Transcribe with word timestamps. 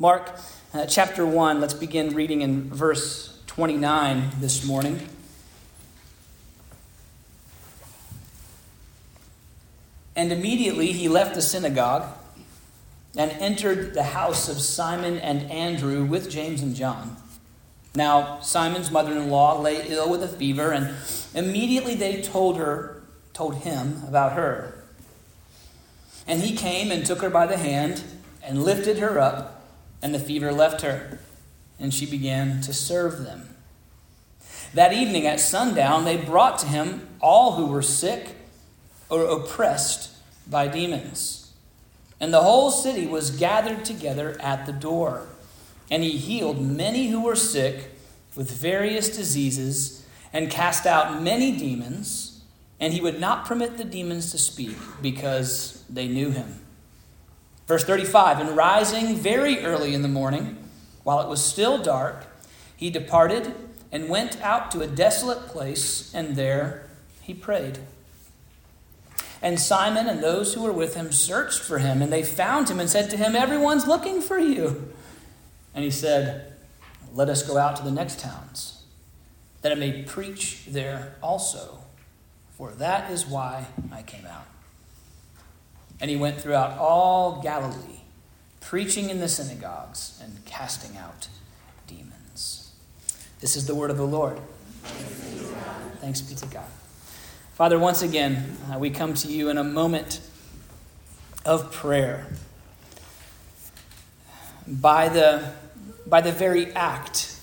Mark 0.00 0.30
uh, 0.72 0.86
chapter 0.86 1.26
1, 1.26 1.60
let's 1.60 1.74
begin 1.74 2.14
reading 2.14 2.40
in 2.40 2.70
verse 2.70 3.38
29 3.48 4.30
this 4.40 4.64
morning. 4.64 4.98
And 10.16 10.32
immediately 10.32 10.92
he 10.92 11.06
left 11.06 11.34
the 11.34 11.42
synagogue 11.42 12.06
and 13.14 13.30
entered 13.32 13.92
the 13.92 14.04
house 14.04 14.48
of 14.48 14.62
Simon 14.62 15.18
and 15.18 15.42
Andrew 15.50 16.02
with 16.02 16.30
James 16.30 16.62
and 16.62 16.74
John. 16.74 17.18
Now, 17.94 18.40
Simon's 18.40 18.90
mother 18.90 19.12
in 19.12 19.28
law 19.28 19.60
lay 19.60 19.86
ill 19.86 20.08
with 20.08 20.22
a 20.22 20.28
fever, 20.28 20.72
and 20.72 20.94
immediately 21.34 21.94
they 21.94 22.22
told 22.22 22.56
her, 22.56 23.02
told 23.34 23.56
him 23.56 24.02
about 24.08 24.32
her. 24.32 24.82
And 26.26 26.40
he 26.40 26.56
came 26.56 26.90
and 26.90 27.04
took 27.04 27.20
her 27.20 27.28
by 27.28 27.46
the 27.46 27.58
hand 27.58 28.02
and 28.42 28.64
lifted 28.64 28.96
her 28.96 29.18
up, 29.18 29.58
and 30.02 30.14
the 30.14 30.18
fever 30.18 30.52
left 30.52 30.80
her, 30.82 31.18
and 31.78 31.92
she 31.92 32.06
began 32.06 32.60
to 32.62 32.72
serve 32.72 33.24
them. 33.24 33.54
That 34.74 34.92
evening 34.92 35.26
at 35.26 35.40
sundown, 35.40 36.04
they 36.04 36.16
brought 36.16 36.58
to 36.60 36.66
him 36.66 37.08
all 37.20 37.52
who 37.52 37.66
were 37.66 37.82
sick 37.82 38.36
or 39.08 39.24
oppressed 39.24 40.10
by 40.48 40.68
demons. 40.68 41.52
And 42.20 42.32
the 42.32 42.42
whole 42.42 42.70
city 42.70 43.06
was 43.06 43.30
gathered 43.30 43.84
together 43.84 44.36
at 44.40 44.66
the 44.66 44.72
door. 44.72 45.26
And 45.90 46.04
he 46.04 46.18
healed 46.18 46.60
many 46.60 47.08
who 47.08 47.22
were 47.22 47.34
sick 47.34 47.90
with 48.36 48.50
various 48.50 49.16
diseases 49.16 50.06
and 50.32 50.50
cast 50.50 50.86
out 50.86 51.20
many 51.22 51.56
demons. 51.56 52.42
And 52.78 52.92
he 52.92 53.00
would 53.00 53.18
not 53.18 53.46
permit 53.46 53.76
the 53.76 53.84
demons 53.84 54.30
to 54.30 54.38
speak 54.38 54.76
because 55.02 55.82
they 55.90 56.06
knew 56.06 56.30
him. 56.30 56.60
Verse 57.70 57.84
35 57.84 58.40
And 58.40 58.56
rising 58.56 59.14
very 59.14 59.60
early 59.60 59.94
in 59.94 60.02
the 60.02 60.08
morning, 60.08 60.56
while 61.04 61.20
it 61.20 61.28
was 61.28 61.40
still 61.40 61.80
dark, 61.80 62.26
he 62.76 62.90
departed 62.90 63.54
and 63.92 64.08
went 64.08 64.42
out 64.42 64.72
to 64.72 64.80
a 64.80 64.88
desolate 64.88 65.46
place, 65.46 66.12
and 66.12 66.34
there 66.34 66.90
he 67.22 67.32
prayed. 67.32 67.78
And 69.40 69.60
Simon 69.60 70.08
and 70.08 70.20
those 70.20 70.54
who 70.54 70.62
were 70.62 70.72
with 70.72 70.96
him 70.96 71.12
searched 71.12 71.60
for 71.60 71.78
him, 71.78 72.02
and 72.02 72.12
they 72.12 72.24
found 72.24 72.68
him 72.68 72.80
and 72.80 72.90
said 72.90 73.08
to 73.10 73.16
him, 73.16 73.36
Everyone's 73.36 73.86
looking 73.86 74.20
for 74.20 74.36
you. 74.36 74.92
And 75.72 75.84
he 75.84 75.92
said, 75.92 76.52
Let 77.14 77.28
us 77.28 77.44
go 77.44 77.56
out 77.56 77.76
to 77.76 77.84
the 77.84 77.92
next 77.92 78.18
towns, 78.18 78.82
that 79.62 79.70
I 79.70 79.76
may 79.76 80.02
preach 80.02 80.64
there 80.66 81.14
also, 81.22 81.84
for 82.50 82.72
that 82.72 83.12
is 83.12 83.26
why 83.26 83.68
I 83.92 84.02
came 84.02 84.26
out. 84.26 84.48
And 86.00 86.10
he 86.10 86.16
went 86.16 86.40
throughout 86.40 86.78
all 86.78 87.42
Galilee, 87.42 88.00
preaching 88.60 89.10
in 89.10 89.20
the 89.20 89.28
synagogues 89.28 90.18
and 90.22 90.44
casting 90.44 90.96
out 90.96 91.28
demons. 91.86 92.72
This 93.40 93.56
is 93.56 93.66
the 93.66 93.74
word 93.74 93.90
of 93.90 93.96
the 93.96 94.06
Lord. 94.06 94.40
Thanks 96.00 96.22
be 96.22 96.34
to 96.36 96.46
God. 96.46 96.64
Father, 97.54 97.78
once 97.78 98.00
again, 98.00 98.56
uh, 98.72 98.78
we 98.78 98.88
come 98.88 99.12
to 99.12 99.28
you 99.28 99.50
in 99.50 99.58
a 99.58 99.64
moment 99.64 100.20
of 101.44 101.72
prayer. 101.72 102.26
By 104.66 105.10
the, 105.10 105.52
by 106.06 106.22
the 106.22 106.32
very 106.32 106.72
act, 106.72 107.38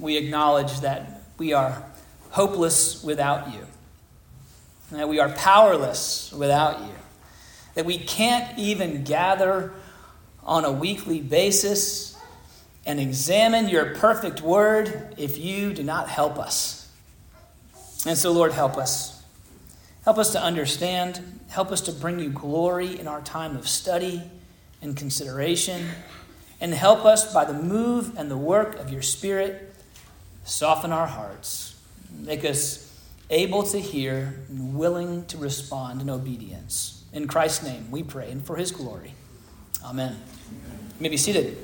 we 0.00 0.16
acknowledge 0.16 0.80
that 0.80 1.22
we 1.38 1.52
are 1.52 1.84
hopeless 2.30 3.04
without 3.04 3.52
you, 3.52 3.66
that 4.90 5.08
we 5.08 5.20
are 5.20 5.28
powerless 5.28 6.32
without 6.32 6.80
you, 6.80 6.94
that 7.74 7.84
we 7.84 7.98
can't 7.98 8.58
even 8.58 9.04
gather 9.04 9.72
on 10.42 10.64
a 10.64 10.72
weekly 10.72 11.20
basis 11.20 12.16
and 12.84 12.98
examine 12.98 13.68
your 13.68 13.94
perfect 13.94 14.40
word 14.40 15.14
if 15.16 15.38
you 15.38 15.72
do 15.72 15.82
not 15.82 16.08
help 16.08 16.38
us. 16.38 16.90
And 18.04 18.18
so, 18.18 18.32
Lord, 18.32 18.52
help 18.52 18.76
us. 18.76 19.22
Help 20.04 20.18
us 20.18 20.32
to 20.32 20.42
understand. 20.42 21.40
Help 21.48 21.70
us 21.70 21.80
to 21.82 21.92
bring 21.92 22.18
you 22.18 22.30
glory 22.30 22.98
in 22.98 23.06
our 23.06 23.20
time 23.20 23.56
of 23.56 23.68
study 23.68 24.22
and 24.80 24.96
consideration. 24.96 25.86
And 26.60 26.74
help 26.74 27.04
us 27.04 27.32
by 27.32 27.44
the 27.44 27.54
move 27.54 28.16
and 28.16 28.30
the 28.30 28.36
work 28.36 28.76
of 28.76 28.90
your 28.90 29.02
Spirit, 29.02 29.74
soften 30.44 30.92
our 30.92 31.06
hearts. 31.06 31.80
Make 32.10 32.44
us 32.44 32.88
able 33.30 33.62
to 33.64 33.78
hear 33.78 34.34
and 34.48 34.76
willing 34.76 35.24
to 35.26 35.38
respond 35.38 36.00
in 36.00 36.10
obedience. 36.10 37.01
In 37.12 37.28
Christ's 37.28 37.62
name, 37.62 37.90
we 37.90 38.02
pray, 38.02 38.30
and 38.30 38.44
for 38.44 38.56
his 38.56 38.70
glory. 38.70 39.14
Amen. 39.84 40.16
You 40.50 41.02
may 41.02 41.10
be 41.10 41.18
seated. 41.18 41.58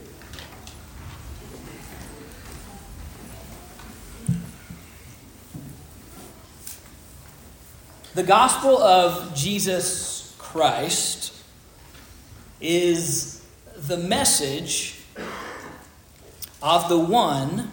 The 8.15 8.25
gospel 8.25 8.77
of 8.79 9.35
Jesus 9.35 10.35
Christ 10.39 11.33
is 12.61 13.47
the 13.87 13.97
message 13.97 15.01
of 16.61 16.89
the 16.89 16.99
one 16.99 17.71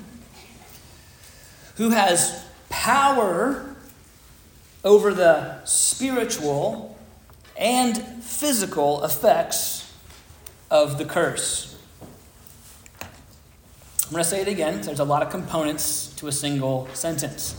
who 1.75 1.89
has 1.89 2.45
power 2.69 3.75
over 4.83 5.13
the 5.13 5.65
spiritual 5.65 6.94
and 7.57 7.97
physical 8.23 9.03
effects 9.03 9.93
of 10.69 10.97
the 10.97 11.05
curse. 11.05 11.77
I'm 13.01 14.11
going 14.11 14.23
to 14.23 14.29
say 14.29 14.41
it 14.41 14.47
again. 14.47 14.81
There's 14.81 14.99
a 14.99 15.03
lot 15.03 15.23
of 15.23 15.29
components 15.29 16.13
to 16.17 16.27
a 16.27 16.31
single 16.31 16.88
sentence. 16.93 17.55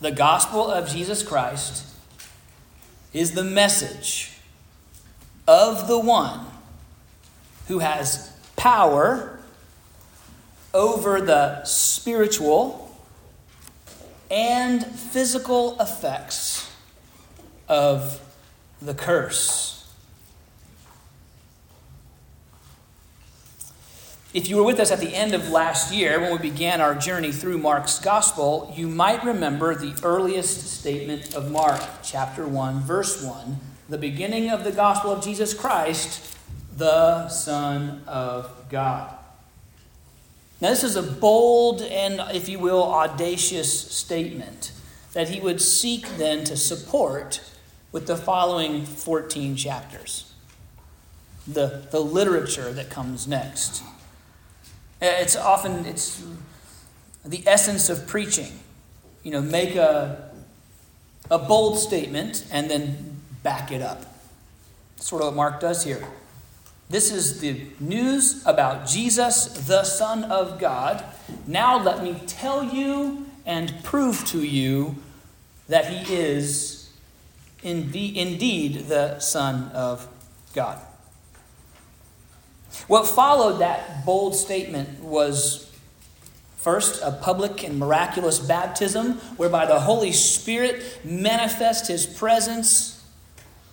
The 0.00 0.12
gospel 0.12 0.70
of 0.70 0.88
Jesus 0.88 1.22
Christ 1.22 1.86
is 3.14 3.32
the 3.32 3.44
message 3.44 4.32
of 5.48 5.88
the 5.88 5.98
one 5.98 6.46
who 7.68 7.78
has 7.78 8.30
power 8.56 9.38
over 10.74 11.20
the 11.22 11.64
spiritual 11.64 12.94
and 14.30 14.84
physical 14.84 15.80
effects 15.80 16.70
of 17.68 18.20
the 18.80 18.94
curse. 18.94 19.72
If 24.34 24.50
you 24.50 24.56
were 24.56 24.64
with 24.64 24.80
us 24.80 24.90
at 24.90 25.00
the 25.00 25.14
end 25.14 25.32
of 25.32 25.48
last 25.48 25.94
year 25.94 26.20
when 26.20 26.30
we 26.30 26.50
began 26.50 26.82
our 26.82 26.94
journey 26.94 27.32
through 27.32 27.56
Mark's 27.56 27.98
gospel, 27.98 28.70
you 28.76 28.86
might 28.86 29.24
remember 29.24 29.74
the 29.74 29.98
earliest 30.02 30.78
statement 30.78 31.34
of 31.34 31.50
Mark, 31.50 31.80
chapter 32.02 32.46
1, 32.46 32.80
verse 32.80 33.22
1, 33.22 33.58
the 33.88 33.96
beginning 33.96 34.50
of 34.50 34.62
the 34.62 34.72
gospel 34.72 35.10
of 35.10 35.24
Jesus 35.24 35.54
Christ, 35.54 36.36
the 36.76 37.30
Son 37.30 38.02
of 38.06 38.68
God. 38.68 39.14
Now, 40.60 40.68
this 40.68 40.84
is 40.84 40.96
a 40.96 41.02
bold 41.02 41.80
and, 41.80 42.20
if 42.34 42.46
you 42.46 42.58
will, 42.58 42.82
audacious 42.82 43.90
statement 43.90 44.72
that 45.14 45.30
he 45.30 45.40
would 45.40 45.62
seek 45.62 46.06
then 46.18 46.44
to 46.44 46.58
support 46.58 47.40
with 47.92 48.06
the 48.06 48.16
following 48.16 48.84
14 48.84 49.56
chapters. 49.56 50.32
The, 51.46 51.86
the 51.90 52.00
literature 52.00 52.72
that 52.72 52.90
comes 52.90 53.28
next. 53.28 53.82
Uh, 55.00 55.06
it's 55.20 55.36
often 55.36 55.84
it's 55.86 56.24
the 57.24 57.46
essence 57.46 57.88
of 57.88 58.06
preaching. 58.06 58.58
You 59.22 59.32
know, 59.32 59.40
make 59.40 59.76
a, 59.76 60.30
a 61.30 61.38
bold 61.38 61.78
statement 61.78 62.46
and 62.50 62.70
then 62.70 63.20
back 63.42 63.70
it 63.70 63.82
up. 63.82 64.04
sort 64.96 65.22
of 65.22 65.28
what 65.28 65.36
Mark 65.36 65.60
does 65.60 65.84
here. 65.84 66.06
This 66.88 67.12
is 67.12 67.40
the 67.40 67.66
news 67.80 68.46
about 68.46 68.86
Jesus, 68.86 69.46
the 69.66 69.82
Son 69.82 70.24
of 70.24 70.60
God. 70.60 71.04
Now 71.46 71.82
let 71.82 72.02
me 72.02 72.20
tell 72.26 72.62
you 72.62 73.26
and 73.44 73.72
prove 73.82 74.24
to 74.26 74.42
you 74.42 74.96
that 75.68 75.86
he 75.86 76.14
is 76.14 76.75
indeed 77.62 78.88
the 78.88 79.18
Son 79.18 79.70
of 79.72 80.06
God. 80.54 80.78
What 82.86 83.06
followed 83.06 83.58
that 83.58 84.04
bold 84.04 84.34
statement 84.34 85.02
was 85.02 85.66
First, 86.66 87.00
a 87.00 87.12
public 87.12 87.62
and 87.62 87.78
miraculous 87.78 88.40
baptism 88.40 89.18
whereby 89.36 89.66
the 89.66 89.78
Holy 89.78 90.10
Spirit 90.10 90.98
manifests 91.04 91.86
his 91.86 92.06
presence. 92.06 93.04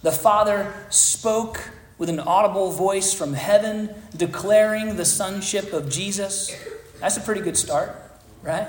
The 0.04 0.12
Father 0.12 0.72
spoke 0.92 1.72
with 1.98 2.08
an 2.08 2.20
audible 2.20 2.70
voice 2.70 3.12
from 3.12 3.34
heaven 3.34 3.90
declaring 4.16 4.96
the 4.96 5.06
sonship 5.06 5.74
of 5.74 5.90
Jesus. 5.90 6.56
That's 7.00 7.18
a 7.18 7.22
pretty 7.22 7.42
good 7.42 7.58
start, 7.58 8.00
right? 8.44 8.68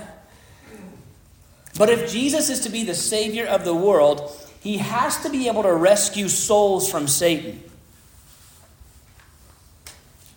But 1.76 1.90
if 1.90 2.10
Jesus 2.10 2.48
is 2.48 2.60
to 2.60 2.70
be 2.70 2.82
the 2.82 2.94
Savior 2.94 3.44
of 3.44 3.66
the 3.66 3.74
world, 3.74 4.34
he 4.64 4.78
has 4.78 5.18
to 5.22 5.28
be 5.28 5.46
able 5.46 5.62
to 5.62 5.74
rescue 5.74 6.26
souls 6.26 6.90
from 6.90 7.06
Satan. 7.06 7.62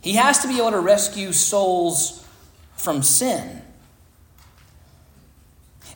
He 0.01 0.15
has 0.15 0.39
to 0.39 0.49
be 0.49 0.57
able 0.57 0.71
to 0.71 0.81
rescue 0.81 1.31
souls 1.31 2.27
from 2.75 3.03
sin. 3.03 3.61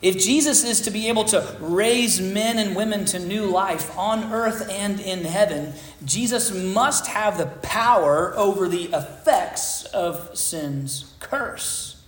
If 0.00 0.16
Jesus 0.18 0.64
is 0.64 0.80
to 0.80 0.90
be 0.90 1.10
able 1.10 1.24
to 1.26 1.56
raise 1.60 2.22
men 2.22 2.58
and 2.58 2.74
women 2.74 3.04
to 3.04 3.18
new 3.18 3.44
life 3.44 3.96
on 3.98 4.32
earth 4.32 4.66
and 4.70 4.98
in 4.98 5.26
heaven, 5.26 5.74
Jesus 6.02 6.50
must 6.54 7.08
have 7.08 7.36
the 7.36 7.46
power 7.46 8.32
over 8.34 8.66
the 8.66 8.84
effects 8.94 9.84
of 9.84 10.30
sin's 10.32 11.12
curse. 11.20 12.02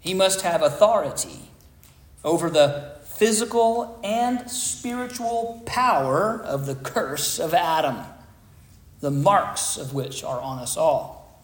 He 0.00 0.12
must 0.12 0.42
have 0.42 0.60
authority 0.60 1.48
over 2.22 2.50
the 2.50 2.99
physical 3.20 4.00
and 4.02 4.50
spiritual 4.50 5.62
power 5.66 6.40
of 6.42 6.64
the 6.64 6.74
curse 6.74 7.38
of 7.38 7.52
Adam, 7.52 7.98
the 9.00 9.10
marks 9.10 9.76
of 9.76 9.92
which 9.92 10.24
are 10.24 10.40
on 10.40 10.58
us 10.58 10.74
all. 10.74 11.38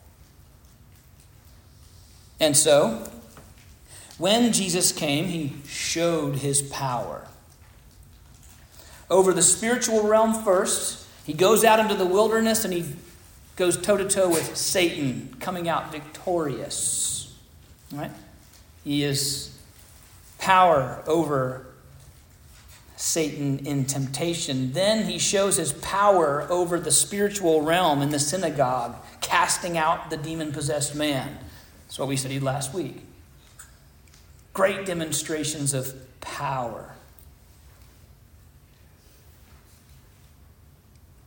And 2.40 2.56
so, 2.56 3.06
when 4.16 4.54
Jesus 4.54 4.90
came, 4.90 5.26
he 5.26 5.52
showed 5.68 6.36
his 6.36 6.62
power. 6.62 7.28
Over 9.10 9.34
the 9.34 9.42
spiritual 9.42 10.08
realm 10.08 10.32
first, 10.32 11.06
he 11.26 11.34
goes 11.34 11.62
out 11.62 11.78
into 11.78 11.94
the 11.94 12.06
wilderness 12.06 12.64
and 12.64 12.72
he 12.72 12.86
goes 13.56 13.76
toe 13.76 13.98
to 13.98 14.08
toe 14.08 14.30
with 14.30 14.56
Satan, 14.56 15.36
coming 15.40 15.68
out 15.68 15.92
victorious. 15.92 17.36
Right? 17.92 18.12
He 18.82 19.04
is 19.04 19.54
power 20.38 21.02
over 21.06 21.65
Satan 22.96 23.66
in 23.66 23.84
temptation. 23.84 24.72
Then 24.72 25.04
he 25.04 25.18
shows 25.18 25.56
his 25.56 25.72
power 25.72 26.46
over 26.50 26.80
the 26.80 26.90
spiritual 26.90 27.62
realm 27.62 28.02
in 28.02 28.10
the 28.10 28.18
synagogue, 28.18 28.96
casting 29.20 29.76
out 29.76 30.10
the 30.10 30.16
demon 30.16 30.52
possessed 30.52 30.94
man. 30.94 31.38
That's 31.84 31.98
what 31.98 32.08
we 32.08 32.16
studied 32.16 32.42
last 32.42 32.74
week 32.74 33.02
great 34.56 34.86
demonstrations 34.86 35.74
of 35.74 35.94
power. 36.22 36.94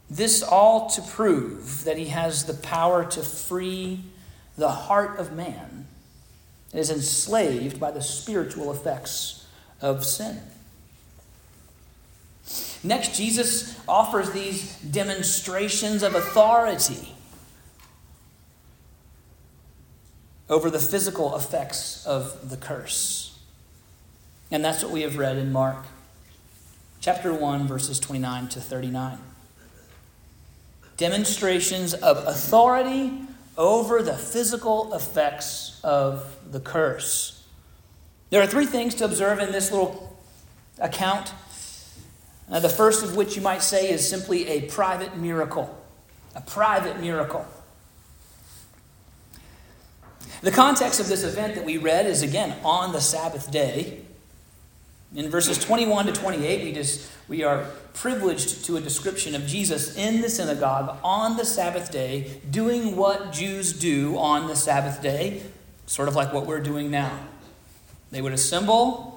This 0.10 0.42
all 0.42 0.90
to 0.90 1.02
prove 1.04 1.84
that 1.84 1.96
he 1.96 2.06
has 2.06 2.46
the 2.46 2.56
power 2.56 3.06
to 3.06 3.22
free 3.22 4.00
the 4.58 4.70
heart 4.70 5.20
of 5.20 5.32
man 5.32 5.88
that 6.72 6.80
is 6.80 6.90
enslaved 6.90 7.80
by 7.80 7.92
the 7.92 8.02
spiritual 8.02 8.72
effects 8.72 9.46
of 9.80 10.04
sin. 10.04 10.42
Next, 12.84 13.16
Jesus 13.16 13.80
offers 13.88 14.32
these 14.32 14.78
demonstrations 14.80 16.02
of 16.02 16.16
authority 16.16 17.14
over 20.50 20.70
the 20.70 20.80
physical 20.80 21.36
effects 21.36 22.06
of 22.06 22.50
the 22.50 22.58
curse. 22.58 23.40
And 24.52 24.64
that's 24.64 24.84
what 24.84 24.92
we 24.92 25.02
have 25.02 25.18
read 25.18 25.38
in 25.38 25.52
Mark 25.52 25.86
chapter 27.02 27.34
1, 27.34 27.68
verses 27.68 28.00
29 28.00 28.48
to 28.50 28.62
39. 28.62 29.18
Demonstrations 30.98 31.94
of 31.94 32.18
authority 32.28 33.22
over 33.58 34.02
the 34.02 34.18
physical 34.18 34.94
effects 34.94 35.80
of 35.84 36.36
the 36.52 36.60
curse. 36.60 37.46
There 38.30 38.42
are 38.42 38.48
three 38.48 38.66
things 38.66 38.96
to 38.96 39.06
observe 39.06 39.40
in 39.40 39.52
this 39.52 39.72
little 39.72 40.18
account. 40.80 41.34
The 42.50 42.70
first 42.70 43.04
of 43.04 43.16
which 43.16 43.36
you 43.36 43.42
might 43.42 43.62
say 43.62 43.92
is 43.92 44.08
simply 44.08 44.48
a 44.48 44.62
private 44.62 45.18
miracle. 45.18 45.76
A 46.36 46.42
private 46.42 47.00
miracle. 47.00 47.46
The 50.42 50.52
context 50.52 51.00
of 51.00 51.08
this 51.08 51.24
event 51.24 51.56
that 51.56 51.66
we 51.66 51.78
read 51.78 52.06
is 52.06 52.22
again 52.22 52.58
on 52.64 52.94
the 52.94 53.02
Sabbath 53.02 53.52
day. 53.52 54.02
In 55.16 55.30
verses 55.30 55.58
21 55.58 56.06
to 56.06 56.14
28, 56.14 56.64
we, 56.64 56.72
just, 56.72 57.10
we 57.28 57.44
are 57.44 57.66
privileged 57.94 58.64
to 58.66 58.78
a 58.78 58.82
description 58.82 59.36
of 59.36 59.46
Jesus 59.46 59.98
in 59.98 60.22
the 60.22 60.30
synagogue 60.30 60.98
on 61.04 61.36
the 61.36 61.46
Sabbath 61.46 61.92
day, 61.92 62.40
doing 62.50 62.96
what 62.96 63.32
Jews 63.32 63.74
do 63.74 64.18
on 64.18 64.48
the 64.48 64.56
Sabbath 64.56 65.02
day, 65.02 65.42
sort 65.88 66.08
of 66.08 66.16
like 66.16 66.32
what 66.32 66.46
we're 66.46 66.62
doing 66.62 66.92
now. 66.92 67.20
They 68.12 68.22
would 68.22 68.34
assemble, 68.34 69.09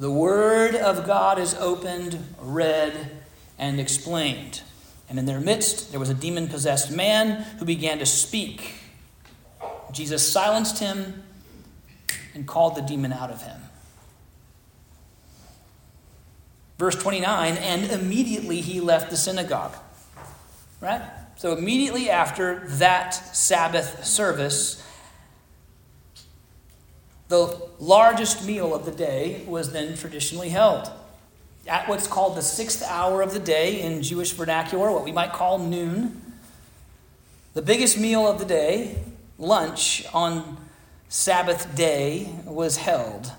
the 0.00 0.10
Word 0.10 0.74
of 0.74 1.06
God 1.06 1.38
is 1.38 1.54
opened, 1.54 2.18
read, 2.40 3.10
and 3.56 3.78
explained. 3.78 4.62
And 5.08 5.18
in 5.18 5.26
their 5.26 5.40
midst, 5.40 5.92
there 5.92 6.00
was 6.00 6.08
a 6.08 6.14
demon 6.14 6.48
possessed 6.48 6.90
man 6.90 7.42
who 7.58 7.64
began 7.64 7.98
to 8.00 8.06
speak 8.06 8.74
Jesus 9.92 10.30
silenced 10.30 10.78
him 10.78 11.22
and 12.34 12.46
called 12.46 12.76
the 12.76 12.82
demon 12.82 13.12
out 13.12 13.30
of 13.30 13.42
him. 13.42 13.60
Verse 16.78 16.96
29 16.96 17.56
and 17.56 17.90
immediately 17.90 18.60
he 18.60 18.80
left 18.80 19.10
the 19.10 19.16
synagogue. 19.16 19.74
Right? 20.80 21.02
So, 21.36 21.56
immediately 21.56 22.08
after 22.08 22.66
that 22.68 23.10
Sabbath 23.36 24.04
service, 24.04 24.82
the 27.30 27.56
largest 27.78 28.44
meal 28.44 28.74
of 28.74 28.84
the 28.84 28.90
day 28.90 29.44
was 29.46 29.70
then 29.70 29.96
traditionally 29.96 30.48
held. 30.48 30.90
At 31.64 31.88
what's 31.88 32.08
called 32.08 32.36
the 32.36 32.42
sixth 32.42 32.82
hour 32.82 33.22
of 33.22 33.32
the 33.32 33.38
day 33.38 33.80
in 33.82 34.02
Jewish 34.02 34.32
vernacular, 34.32 34.90
what 34.90 35.04
we 35.04 35.12
might 35.12 35.32
call 35.32 35.60
noon. 35.60 36.20
The 37.54 37.62
biggest 37.62 37.96
meal 37.96 38.26
of 38.26 38.40
the 38.40 38.44
day 38.44 38.98
lunch 39.38 40.04
on 40.12 40.58
Sabbath 41.08 41.74
day 41.76 42.34
was 42.44 42.78
held. 42.78 43.30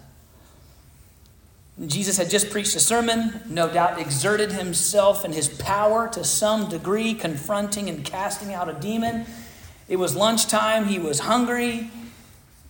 Jesus 1.86 2.16
had 2.16 2.30
just 2.30 2.50
preached 2.50 2.76
a 2.76 2.80
sermon, 2.80 3.42
no 3.50 3.72
doubt 3.72 4.00
exerted 4.00 4.54
himself 4.54 5.26
and 5.26 5.34
his 5.34 5.50
power 5.50 6.08
to 6.10 6.24
some 6.24 6.70
degree, 6.70 7.14
confronting 7.14 7.90
and 7.90 8.06
casting 8.06 8.54
out 8.54 8.70
a 8.70 8.74
demon. 8.74 9.26
It 9.90 9.98
was 9.98 10.16
lunchtime, 10.16 10.86
he 10.86 10.98
was 10.98 11.20
hungry, 11.20 11.90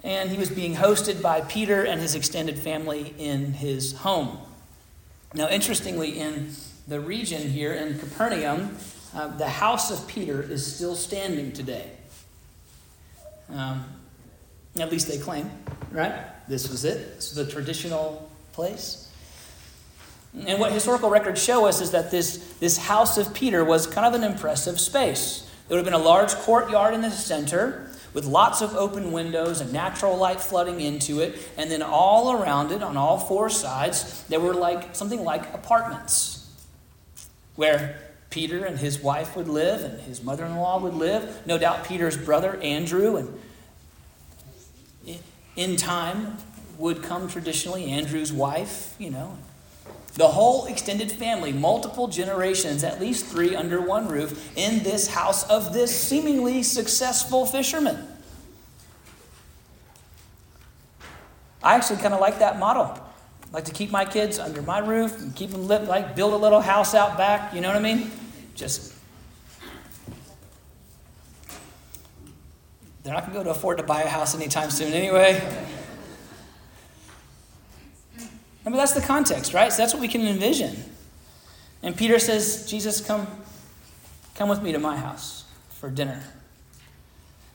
and 0.03 0.29
he 0.29 0.37
was 0.37 0.49
being 0.49 0.75
hosted 0.75 1.21
by 1.21 1.41
Peter 1.41 1.83
and 1.83 2.01
his 2.01 2.15
extended 2.15 2.57
family 2.57 3.13
in 3.17 3.53
his 3.53 3.93
home. 3.93 4.39
Now, 5.33 5.47
interestingly, 5.47 6.19
in 6.19 6.51
the 6.87 6.99
region 6.99 7.49
here 7.49 7.73
in 7.73 7.99
Capernaum, 7.99 8.75
uh, 9.15 9.27
the 9.27 9.47
house 9.47 9.91
of 9.91 10.07
Peter 10.07 10.41
is 10.41 10.75
still 10.75 10.95
standing 10.95 11.51
today. 11.51 11.91
Um, 13.53 13.85
at 14.79 14.91
least 14.91 15.07
they 15.07 15.17
claim, 15.17 15.49
right? 15.91 16.13
This 16.47 16.69
was 16.69 16.85
it. 16.85 17.15
This 17.15 17.35
was 17.35 17.47
a 17.47 17.49
traditional 17.49 18.29
place. 18.53 19.09
And 20.47 20.59
what 20.59 20.71
historical 20.71 21.09
records 21.09 21.43
show 21.43 21.65
us 21.65 21.81
is 21.81 21.91
that 21.91 22.09
this, 22.09 22.37
this 22.59 22.77
house 22.77 23.17
of 23.17 23.33
Peter 23.33 23.65
was 23.65 23.85
kind 23.85 24.07
of 24.07 24.13
an 24.13 24.29
impressive 24.29 24.79
space. 24.79 25.49
There 25.67 25.77
would 25.77 25.85
have 25.85 25.93
been 25.93 26.01
a 26.01 26.03
large 26.03 26.33
courtyard 26.35 26.93
in 26.93 27.01
the 27.01 27.11
center 27.11 27.90
with 28.13 28.25
lots 28.25 28.61
of 28.61 28.75
open 28.75 29.11
windows 29.11 29.61
and 29.61 29.71
natural 29.71 30.17
light 30.17 30.41
flooding 30.41 30.81
into 30.81 31.19
it. 31.19 31.37
And 31.57 31.71
then 31.71 31.81
all 31.81 32.31
around 32.31 32.71
it, 32.71 32.83
on 32.83 32.97
all 32.97 33.17
four 33.17 33.49
sides, 33.49 34.23
there 34.23 34.39
were 34.39 34.53
like 34.53 34.95
something 34.95 35.23
like 35.23 35.53
apartments 35.53 36.49
where 37.55 37.99
Peter 38.29 38.63
and 38.63 38.79
his 38.79 39.01
wife 39.01 39.35
would 39.35 39.49
live, 39.49 39.83
and 39.83 39.99
his 40.01 40.23
mother 40.23 40.45
in 40.45 40.55
law 40.55 40.79
would 40.79 40.93
live. 40.93 41.45
No 41.45 41.57
doubt 41.57 41.85
Peter's 41.85 42.17
brother, 42.17 42.57
Andrew, 42.61 43.17
and 43.17 45.17
in 45.55 45.75
time 45.75 46.37
would 46.77 47.03
come 47.03 47.27
traditionally 47.27 47.85
Andrew's 47.85 48.31
wife, 48.31 48.95
you 48.97 49.11
know. 49.11 49.37
The 50.13 50.27
whole 50.27 50.65
extended 50.65 51.11
family, 51.11 51.53
multiple 51.53 52.07
generations, 52.07 52.83
at 52.83 52.99
least 52.99 53.25
three 53.25 53.55
under 53.55 53.79
one 53.79 54.07
roof, 54.07 54.51
in 54.57 54.83
this 54.83 55.07
house 55.07 55.49
of 55.49 55.73
this 55.73 55.97
seemingly 55.97 56.63
successful 56.63 57.45
fisherman. 57.45 58.07
I 61.63 61.75
actually 61.75 62.01
kind 62.01 62.13
of 62.13 62.19
like 62.19 62.39
that 62.39 62.59
model. 62.59 62.83
I 62.83 63.53
like 63.53 63.65
to 63.65 63.71
keep 63.71 63.91
my 63.91 64.03
kids 64.03 64.39
under 64.39 64.61
my 64.61 64.79
roof 64.79 65.17
and 65.19 65.35
keep 65.35 65.51
them 65.51 65.67
lit, 65.67 65.83
like 65.83 66.15
build 66.15 66.33
a 66.33 66.37
little 66.37 66.61
house 66.61 66.93
out 66.93 67.17
back, 67.17 67.53
you 67.53 67.61
know 67.61 67.67
what 67.67 67.77
I 67.77 67.81
mean? 67.81 68.11
Just 68.55 68.93
they're 73.03 73.13
not 73.13 73.21
going 73.21 73.33
to 73.33 73.39
be 73.39 73.41
able 73.41 73.53
to 73.53 73.57
afford 73.57 73.77
to 73.77 73.83
buy 73.83 74.03
a 74.03 74.07
house 74.07 74.35
anytime 74.35 74.69
soon 74.69 74.93
anyway. 74.93 75.41
Mean, 78.69 78.77
that's 78.77 78.93
the 78.93 79.01
context, 79.01 79.53
right? 79.53 79.71
So 79.71 79.81
that's 79.81 79.93
what 79.93 80.01
we 80.01 80.07
can 80.07 80.21
envision. 80.21 80.83
And 81.83 81.97
Peter 81.97 82.19
says, 82.19 82.69
Jesus, 82.69 83.01
come, 83.01 83.27
come 84.35 84.49
with 84.49 84.61
me 84.61 84.71
to 84.71 84.79
my 84.79 84.97
house 84.97 85.45
for 85.69 85.89
dinner. 85.89 86.21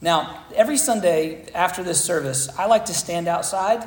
Now, 0.01 0.45
every 0.55 0.77
Sunday 0.77 1.47
after 1.55 1.83
this 1.83 2.03
service, 2.05 2.49
I 2.59 2.67
like 2.67 2.87
to 2.87 2.95
stand 2.95 3.29
outside. 3.29 3.87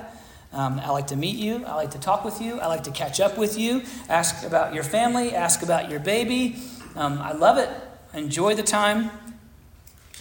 Um, 0.51 0.79
I 0.79 0.89
like 0.89 1.07
to 1.07 1.15
meet 1.15 1.35
you. 1.35 1.63
I 1.65 1.75
like 1.75 1.91
to 1.91 1.99
talk 1.99 2.25
with 2.25 2.41
you. 2.41 2.59
I 2.59 2.67
like 2.67 2.83
to 2.85 2.91
catch 2.91 3.19
up 3.19 3.37
with 3.37 3.59
you, 3.59 3.83
ask 4.07 4.43
about 4.45 4.73
your 4.73 4.83
family, 4.83 5.35
ask 5.35 5.61
about 5.61 5.91
your 5.91 5.99
baby. 5.99 6.55
Um, 6.95 7.19
I 7.19 7.33
love 7.33 7.57
it. 7.57 7.69
I 8.13 8.17
enjoy 8.17 8.55
the 8.55 8.63
time. 8.63 9.11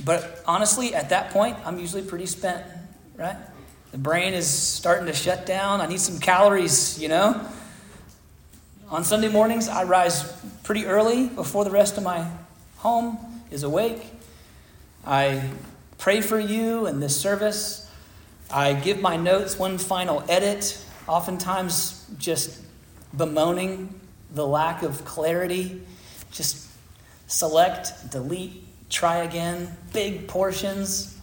But 0.05 0.43
honestly, 0.47 0.95
at 0.95 1.09
that 1.09 1.31
point, 1.31 1.57
I'm 1.65 1.79
usually 1.79 2.03
pretty 2.03 2.27
spent, 2.27 2.65
right? 3.17 3.37
The 3.91 3.99
brain 3.99 4.35
is 4.35 4.47
starting 4.47 5.07
to 5.07 5.15
shut 5.15 5.47
down. 5.47 5.81
I 5.81 5.87
need 5.87 6.01
some 6.01 6.19
calories, 6.19 7.01
you 7.01 7.09
know? 7.09 7.41
On 8.91 9.03
Sunday 9.03 9.29
mornings, 9.29 9.69
I 9.69 9.85
rise 9.85 10.31
pretty 10.63 10.87
early 10.87 11.29
before 11.29 11.65
the 11.65 11.71
rest 11.71 11.97
of 11.97 12.03
my 12.03 12.27
home 12.77 13.19
is 13.51 13.63
awake. 13.63 14.07
I 15.07 15.51
pray 15.97 16.21
for 16.21 16.39
you 16.39 16.87
in 16.87 17.01
this 17.01 17.19
service. 17.19 17.91
I 18.51 18.75
give 18.75 19.01
my 19.01 19.17
notes 19.17 19.59
one 19.59 19.79
final 19.79 20.23
edit, 20.29 20.83
oftentimes 21.07 22.07
just 22.19 22.63
bemoaning 23.17 23.99
the 24.35 24.47
lack 24.47 24.83
of 24.83 25.05
clarity. 25.07 25.83
Just 26.31 26.69
select, 27.27 28.11
delete, 28.11 28.63
try 28.91 29.19
again, 29.19 29.77
big 29.93 30.29
portions. 30.29 31.18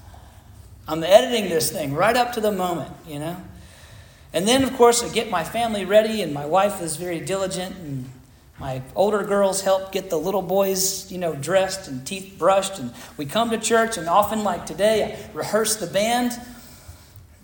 I'm 0.88 1.04
editing 1.04 1.50
this 1.50 1.72
thing 1.72 1.94
right 1.94 2.16
up 2.16 2.34
to 2.34 2.42
the 2.42 2.52
moment, 2.52 2.92
you 3.08 3.20
know? 3.20 3.38
And 4.34 4.48
then, 4.48 4.64
of 4.64 4.76
course, 4.76 5.04
I 5.04 5.10
get 5.10 5.30
my 5.30 5.44
family 5.44 5.86
ready, 5.86 6.22
and 6.22 6.34
my 6.34 6.46
wife 6.46 6.82
is 6.82 6.98
very 6.98 7.20
diligent, 7.20 7.76
and 7.78 8.10
my 8.60 8.82
older 8.96 9.24
girls 9.24 9.62
help 9.62 9.92
get 9.92 10.10
the 10.10 10.18
little 10.18 10.42
boys, 10.42 11.12
you 11.12 11.18
know, 11.18 11.34
dressed 11.34 11.88
and 11.88 12.06
teeth 12.06 12.36
brushed. 12.38 12.78
And 12.78 12.94
we 13.18 13.26
come 13.26 13.50
to 13.50 13.58
church, 13.58 13.98
and 13.98 14.08
often, 14.08 14.44
like 14.44 14.66
today, 14.66 15.04
I 15.04 15.36
rehearse 15.36 15.78
the 15.78 15.88
band. 15.88 16.40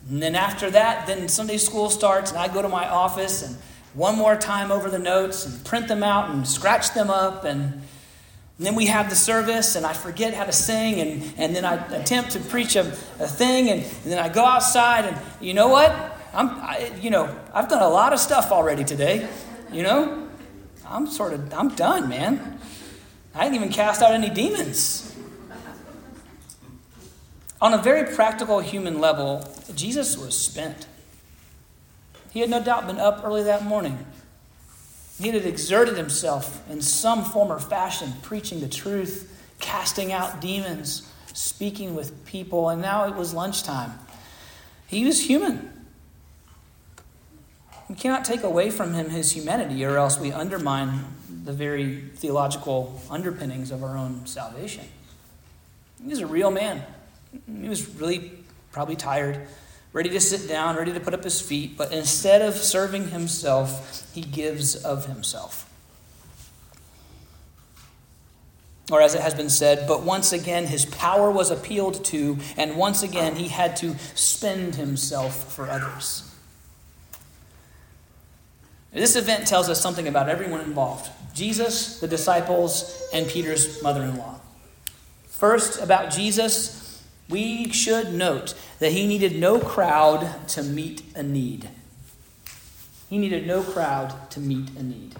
And 0.09 0.21
then 0.21 0.35
after 0.35 0.69
that, 0.69 1.07
then 1.07 1.27
Sunday 1.27 1.57
school 1.57 1.89
starts, 1.89 2.31
and 2.31 2.39
I 2.39 2.47
go 2.47 2.61
to 2.61 2.69
my 2.69 2.87
office 2.87 3.41
and 3.41 3.55
one 3.93 4.17
more 4.17 4.35
time 4.35 4.71
over 4.71 4.89
the 4.89 4.99
notes 4.99 5.45
and 5.45 5.63
print 5.65 5.87
them 5.87 6.03
out 6.03 6.29
and 6.29 6.47
scratch 6.47 6.93
them 6.93 7.09
up. 7.09 7.43
And, 7.43 7.80
and 8.61 8.67
then 8.67 8.75
we 8.75 8.85
have 8.85 9.09
the 9.09 9.15
service, 9.15 9.75
and 9.75 9.87
I 9.87 9.93
forget 9.93 10.35
how 10.35 10.43
to 10.43 10.51
sing, 10.51 11.01
and, 11.01 11.33
and 11.35 11.55
then 11.55 11.65
I 11.65 11.83
attempt 11.95 12.33
to 12.33 12.39
preach 12.39 12.75
a, 12.75 12.81
a 12.81 13.27
thing, 13.27 13.71
and, 13.71 13.81
and 13.81 14.11
then 14.11 14.19
I 14.19 14.29
go 14.29 14.45
outside, 14.45 15.05
and 15.05 15.17
you 15.41 15.55
know 15.55 15.69
what? 15.69 15.91
I'm, 16.31 16.47
I, 16.47 16.91
you 17.01 17.09
know, 17.09 17.35
I've 17.55 17.69
done 17.69 17.81
a 17.81 17.89
lot 17.89 18.13
of 18.13 18.19
stuff 18.19 18.51
already 18.51 18.83
today, 18.83 19.27
you 19.71 19.81
know? 19.81 20.29
I'm 20.85 21.07
sort 21.07 21.33
of, 21.33 21.51
I'm 21.55 21.69
done, 21.69 22.07
man. 22.07 22.59
I 23.33 23.45
didn't 23.45 23.55
even 23.55 23.69
cast 23.69 24.03
out 24.03 24.11
any 24.11 24.29
demons. 24.29 25.17
On 27.59 27.73
a 27.73 27.79
very 27.79 28.15
practical 28.15 28.59
human 28.59 28.99
level, 28.99 29.43
Jesus 29.73 30.19
was 30.19 30.37
spent. 30.37 30.85
He 32.29 32.41
had 32.41 32.51
no 32.51 32.63
doubt 32.63 32.85
been 32.85 32.99
up 32.99 33.23
early 33.23 33.41
that 33.41 33.63
morning. 33.63 34.05
He 35.21 35.27
had 35.27 35.45
exerted 35.45 35.97
himself 35.97 36.67
in 36.67 36.81
some 36.81 37.23
form 37.23 37.51
or 37.51 37.59
fashion, 37.59 38.13
preaching 38.23 38.59
the 38.59 38.67
truth, 38.67 39.31
casting 39.59 40.11
out 40.11 40.41
demons, 40.41 41.07
speaking 41.31 41.93
with 41.93 42.25
people, 42.25 42.69
and 42.69 42.81
now 42.81 43.05
it 43.05 43.15
was 43.15 43.31
lunchtime. 43.31 43.93
He 44.87 45.05
was 45.05 45.27
human. 45.27 45.71
We 47.87 47.93
cannot 47.93 48.25
take 48.25 48.41
away 48.41 48.71
from 48.71 48.95
him 48.95 49.11
his 49.11 49.33
humanity, 49.33 49.85
or 49.85 49.97
else 49.97 50.19
we 50.19 50.31
undermine 50.31 51.03
the 51.43 51.53
very 51.53 52.01
theological 52.15 52.99
underpinnings 53.07 53.69
of 53.69 53.83
our 53.83 53.95
own 53.95 54.25
salvation. 54.25 54.85
He 56.01 56.09
was 56.09 56.19
a 56.19 56.27
real 56.27 56.49
man. 56.49 56.81
He 57.61 57.69
was 57.69 57.87
really 57.95 58.31
probably 58.71 58.95
tired, 58.95 59.47
ready 59.93 60.09
to 60.09 60.19
sit 60.19 60.47
down, 60.47 60.75
ready 60.75 60.93
to 60.93 60.99
put 60.99 61.13
up 61.13 61.23
his 61.23 61.41
feet, 61.41 61.77
but 61.77 61.91
instead 61.91 62.41
of 62.41 62.55
serving 62.55 63.09
himself, 63.09 64.07
he 64.13 64.21
gives 64.21 64.75
of 64.75 65.05
himself. 65.05 65.67
Or 68.91 69.01
as 69.01 69.15
it 69.15 69.21
has 69.21 69.33
been 69.33 69.49
said, 69.49 69.87
but 69.87 70.03
once 70.03 70.33
again 70.33 70.67
his 70.67 70.85
power 70.85 71.31
was 71.31 71.49
appealed 71.49 72.03
to, 72.05 72.37
and 72.57 72.75
once 72.75 73.03
again 73.03 73.35
he 73.35 73.47
had 73.47 73.75
to 73.77 73.95
spend 74.15 74.75
himself 74.75 75.53
for 75.53 75.69
others. 75.69 76.27
This 78.91 79.15
event 79.15 79.47
tells 79.47 79.69
us 79.69 79.79
something 79.79 80.07
about 80.07 80.27
everyone 80.27 80.61
involved 80.61 81.09
Jesus, 81.33 81.99
the 82.01 82.09
disciples, 82.09 83.01
and 83.13 83.27
Peter's 83.27 83.81
mother 83.81 84.03
in 84.03 84.17
law. 84.17 84.41
First, 85.27 85.81
about 85.81 86.11
Jesus, 86.11 87.01
we 87.29 87.71
should 87.71 88.13
note 88.13 88.53
that 88.81 88.93
he 88.93 89.05
needed 89.05 89.35
no 89.39 89.59
crowd 89.59 90.47
to 90.47 90.63
meet 90.63 91.03
a 91.15 91.21
need. 91.21 91.69
He 93.11 93.19
needed 93.19 93.45
no 93.45 93.61
crowd 93.61 94.31
to 94.31 94.39
meet 94.39 94.71
a 94.71 94.81
need. 94.81 95.15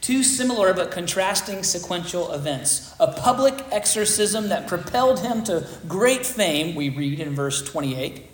Two 0.00 0.22
similar 0.22 0.72
but 0.72 0.90
contrasting 0.90 1.62
sequential 1.62 2.32
events. 2.32 2.94
A 2.98 3.12
public 3.12 3.62
exorcism 3.70 4.48
that 4.48 4.66
propelled 4.66 5.20
him 5.20 5.44
to 5.44 5.68
great 5.86 6.24
fame, 6.24 6.74
we 6.74 6.88
read 6.88 7.20
in 7.20 7.34
verse 7.34 7.62
28, 7.62 8.26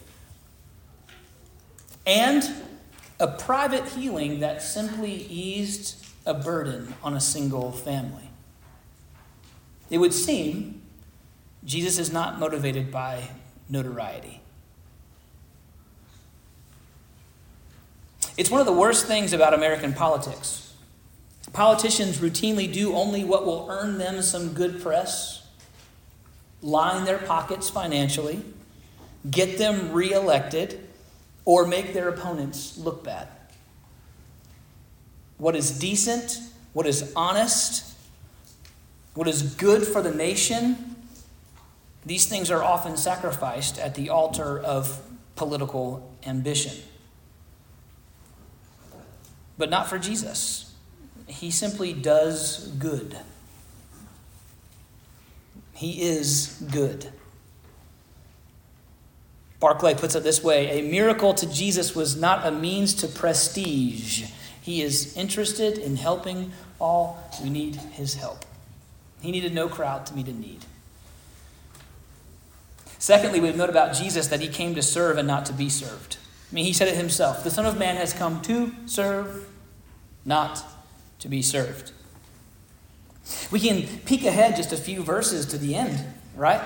and 2.06 2.48
a 3.18 3.26
private 3.26 3.88
healing 3.88 4.38
that 4.38 4.62
simply 4.62 5.12
eased 5.12 6.06
a 6.24 6.34
burden 6.34 6.94
on 7.02 7.14
a 7.14 7.20
single 7.20 7.72
family. 7.72 8.30
It 9.90 9.98
would 9.98 10.14
seem 10.14 10.82
Jesus 11.64 11.98
is 11.98 12.12
not 12.12 12.38
motivated 12.38 12.92
by 12.92 13.28
notoriety. 13.72 14.40
It's 18.36 18.50
one 18.50 18.60
of 18.60 18.66
the 18.66 18.72
worst 18.72 19.06
things 19.06 19.32
about 19.32 19.54
American 19.54 19.94
politics. 19.94 20.74
Politicians 21.52 22.18
routinely 22.18 22.70
do 22.70 22.94
only 22.94 23.24
what 23.24 23.46
will 23.46 23.66
earn 23.70 23.98
them 23.98 24.22
some 24.22 24.52
good 24.52 24.80
press, 24.82 25.46
line 26.60 27.04
their 27.04 27.18
pockets 27.18 27.70
financially, 27.70 28.42
get 29.30 29.58
them 29.58 29.92
reelected, 29.92 30.78
or 31.44 31.66
make 31.66 31.94
their 31.94 32.08
opponents 32.08 32.76
look 32.78 33.02
bad. 33.02 33.28
What 35.38 35.56
is 35.56 35.78
decent, 35.78 36.38
what 36.72 36.86
is 36.86 37.12
honest, 37.16 37.94
what 39.14 39.28
is 39.28 39.42
good 39.54 39.86
for 39.86 40.02
the 40.02 40.14
nation, 40.14 40.96
these 42.04 42.26
things 42.26 42.50
are 42.50 42.62
often 42.62 42.96
sacrificed 42.96 43.78
at 43.78 43.94
the 43.94 44.10
altar 44.10 44.58
of 44.58 45.00
political 45.36 46.10
ambition. 46.26 46.82
But 49.56 49.70
not 49.70 49.88
for 49.88 49.98
Jesus. 49.98 50.74
He 51.26 51.50
simply 51.50 51.92
does 51.92 52.66
good. 52.78 53.16
He 55.74 56.02
is 56.02 56.62
good. 56.72 57.12
Barclay 59.60 59.94
puts 59.94 60.16
it 60.16 60.24
this 60.24 60.42
way 60.42 60.80
A 60.80 60.90
miracle 60.90 61.34
to 61.34 61.46
Jesus 61.46 61.94
was 61.94 62.16
not 62.16 62.44
a 62.44 62.50
means 62.50 62.94
to 62.94 63.08
prestige. 63.08 64.24
He 64.60 64.82
is 64.82 65.16
interested 65.16 65.78
in 65.78 65.96
helping 65.96 66.52
all 66.80 67.30
who 67.40 67.48
need 67.48 67.76
his 67.76 68.14
help. 68.14 68.44
He 69.20 69.30
needed 69.30 69.54
no 69.54 69.68
crowd 69.68 70.06
to 70.06 70.14
meet 70.14 70.26
a 70.26 70.32
need. 70.32 70.64
Secondly, 73.02 73.40
we 73.40 73.52
note 73.52 73.68
about 73.68 73.96
Jesus 73.96 74.28
that 74.28 74.38
he 74.38 74.46
came 74.46 74.76
to 74.76 74.80
serve 74.80 75.18
and 75.18 75.26
not 75.26 75.44
to 75.46 75.52
be 75.52 75.68
served. 75.68 76.18
I 76.48 76.54
mean, 76.54 76.64
he 76.64 76.72
said 76.72 76.86
it 76.86 76.94
himself 76.94 77.42
The 77.42 77.50
Son 77.50 77.66
of 77.66 77.76
Man 77.76 77.96
has 77.96 78.12
come 78.12 78.40
to 78.42 78.72
serve, 78.86 79.48
not 80.24 80.62
to 81.18 81.28
be 81.28 81.42
served. 81.42 81.90
We 83.50 83.58
can 83.58 83.88
peek 84.04 84.24
ahead 84.24 84.54
just 84.54 84.72
a 84.72 84.76
few 84.76 85.02
verses 85.02 85.46
to 85.46 85.58
the 85.58 85.74
end, 85.74 85.98
right? 86.36 86.62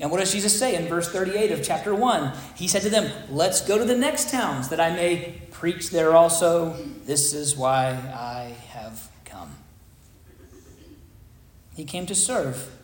And 0.00 0.08
what 0.08 0.20
does 0.20 0.30
Jesus 0.30 0.56
say 0.56 0.76
in 0.76 0.86
verse 0.86 1.08
38 1.08 1.50
of 1.50 1.64
chapter 1.64 1.92
1? 1.92 2.32
He 2.54 2.68
said 2.68 2.82
to 2.82 2.88
them, 2.88 3.10
Let's 3.28 3.60
go 3.60 3.78
to 3.78 3.84
the 3.84 3.98
next 3.98 4.30
towns 4.30 4.68
that 4.68 4.78
I 4.78 4.94
may 4.94 5.42
preach 5.50 5.90
there 5.90 6.14
also. 6.14 6.76
This 7.06 7.34
is 7.34 7.56
why 7.56 7.88
I 8.14 8.54
have 8.68 9.08
come. 9.24 9.56
He 11.74 11.82
came 11.84 12.06
to 12.06 12.14
serve. 12.14 12.78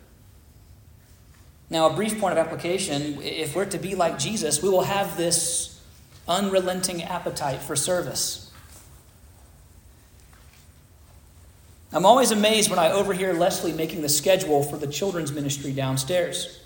Now, 1.69 1.87
a 1.89 1.93
brief 1.93 2.19
point 2.19 2.31
of 2.31 2.43
application 2.43 3.21
if 3.21 3.55
we're 3.55 3.65
to 3.65 3.77
be 3.77 3.95
like 3.95 4.17
Jesus, 4.17 4.63
we 4.63 4.69
will 4.69 4.83
have 4.83 5.17
this 5.17 5.79
unrelenting 6.27 7.03
appetite 7.03 7.61
for 7.61 7.75
service. 7.75 8.51
I'm 11.91 12.05
always 12.05 12.31
amazed 12.31 12.69
when 12.69 12.79
I 12.79 12.91
overhear 12.91 13.33
Leslie 13.33 13.73
making 13.73 14.01
the 14.01 14.09
schedule 14.09 14.63
for 14.63 14.77
the 14.77 14.87
children's 14.87 15.31
ministry 15.31 15.71
downstairs. 15.71 16.59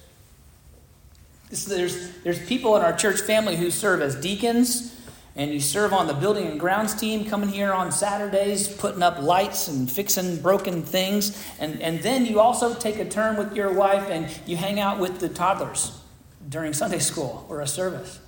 There's, 1.50 2.12
there's 2.24 2.46
people 2.46 2.76
in 2.76 2.82
our 2.82 2.94
church 2.94 3.22
family 3.22 3.56
who 3.56 3.72
serve 3.72 4.02
as 4.02 4.16
deacons, 4.16 4.94
and 5.36 5.52
you 5.52 5.60
serve 5.60 5.94
on 5.94 6.08
the 6.08 6.14
building 6.14 6.48
and 6.48 6.60
grounds 6.60 6.94
team, 6.94 7.26
coming 7.26 7.50
here 7.50 7.74
on 7.74 7.92
Saturdays, 7.92 8.68
putting 8.68 9.02
up 9.02 9.20
lights 9.20 9.68
and 9.68 9.92
fixing 9.92 10.42
broken 10.42 10.84
things. 10.84 11.44
And, 11.60 11.82
and 11.82 12.02
then 12.02 12.26
you 12.26 12.40
also 12.40 12.76
take 12.76 13.00
a 13.00 13.06
turn 13.06 13.38
with 13.38 13.56
your 13.56 13.74
wife 13.74 14.10
and 14.10 14.28
you 14.46 14.58
hang 14.58 14.80
out 14.80 15.00
with 15.00 15.20
the 15.20 15.30
toddlers 15.30 16.00
during 16.48 16.74
Sunday 16.74 17.00
school 17.00 17.46
or 17.50 17.62
a 17.62 17.68
service. 17.68 18.20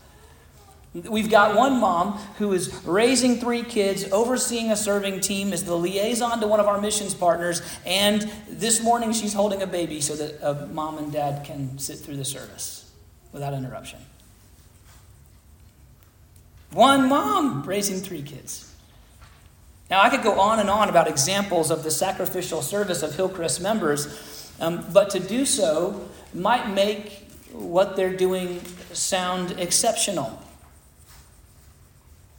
We've 0.93 1.29
got 1.29 1.57
one 1.57 1.79
mom 1.79 2.13
who 2.37 2.53
is 2.53 2.73
raising 2.85 3.35
three 3.35 3.63
kids, 3.63 4.09
overseeing 4.13 4.71
a 4.71 4.77
serving 4.77 5.19
team, 5.19 5.51
is 5.51 5.65
the 5.65 5.75
liaison 5.75 6.39
to 6.39 6.47
one 6.47 6.61
of 6.61 6.67
our 6.67 6.79
missions 6.79 7.13
partners, 7.13 7.61
and 7.85 8.31
this 8.47 8.81
morning 8.81 9.11
she's 9.11 9.33
holding 9.33 9.61
a 9.61 9.67
baby 9.67 9.99
so 9.99 10.15
that 10.15 10.39
a 10.41 10.67
mom 10.67 10.97
and 10.97 11.11
dad 11.11 11.43
can 11.43 11.77
sit 11.77 11.97
through 11.97 12.15
the 12.15 12.23
service 12.23 12.89
without 13.33 13.53
interruption. 13.53 13.99
One 16.71 17.07
mom 17.07 17.63
raising 17.63 17.99
three 17.99 18.21
kids. 18.21 18.73
Now, 19.89 20.01
I 20.01 20.09
could 20.09 20.23
go 20.23 20.39
on 20.39 20.59
and 20.59 20.69
on 20.69 20.89
about 20.89 21.07
examples 21.07 21.69
of 21.69 21.83
the 21.83 21.91
sacrificial 21.91 22.61
service 22.61 23.03
of 23.03 23.15
Hillcrest 23.15 23.61
members, 23.61 24.51
um, 24.59 24.85
but 24.91 25.09
to 25.11 25.19
do 25.19 25.45
so 25.45 26.09
might 26.33 26.69
make 26.69 27.27
what 27.51 27.95
they're 27.95 28.15
doing 28.15 28.61
sound 28.93 29.51
exceptional. 29.59 30.41